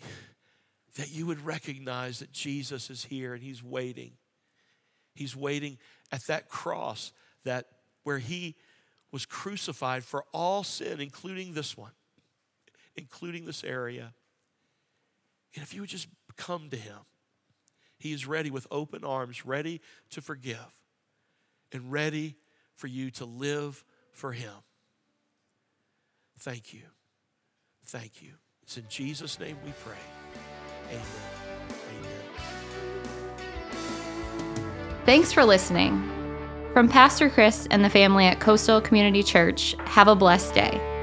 that 0.96 1.12
you 1.12 1.26
would 1.26 1.44
recognize 1.44 2.20
that 2.20 2.32
Jesus 2.32 2.88
is 2.88 3.04
here 3.04 3.34
and 3.34 3.42
He's 3.42 3.62
waiting. 3.62 4.12
He's 5.14 5.36
waiting 5.36 5.78
at 6.10 6.22
that 6.26 6.48
cross 6.48 7.12
that 7.44 7.66
where 8.02 8.18
he 8.18 8.56
was 9.10 9.26
crucified 9.26 10.04
for 10.04 10.24
all 10.32 10.62
sin, 10.62 11.00
including 11.00 11.54
this 11.54 11.76
one, 11.76 11.92
including 12.96 13.46
this 13.46 13.64
area. 13.64 14.12
And 15.54 15.62
if 15.62 15.74
you 15.74 15.80
would 15.80 15.90
just 15.90 16.08
come 16.36 16.68
to 16.70 16.76
him, 16.76 16.98
he 17.98 18.12
is 18.12 18.26
ready 18.26 18.50
with 18.50 18.66
open 18.70 19.04
arms, 19.04 19.44
ready 19.44 19.80
to 20.10 20.20
forgive, 20.20 20.82
and 21.72 21.90
ready 21.90 22.36
for 22.74 22.86
you 22.86 23.10
to 23.12 23.24
live 23.24 23.84
for 24.12 24.32
him. 24.32 24.52
Thank 26.38 26.72
you. 26.72 26.82
Thank 27.86 28.22
you. 28.22 28.32
It's 28.62 28.76
in 28.76 28.84
Jesus' 28.88 29.40
name 29.40 29.56
we 29.64 29.72
pray. 29.82 29.96
Amen. 30.90 31.37
Thanks 35.08 35.32
for 35.32 35.42
listening. 35.42 36.06
From 36.74 36.86
Pastor 36.86 37.30
Chris 37.30 37.66
and 37.70 37.82
the 37.82 37.88
family 37.88 38.26
at 38.26 38.40
Coastal 38.40 38.78
Community 38.78 39.22
Church, 39.22 39.74
have 39.86 40.06
a 40.06 40.14
blessed 40.14 40.52
day. 40.52 40.97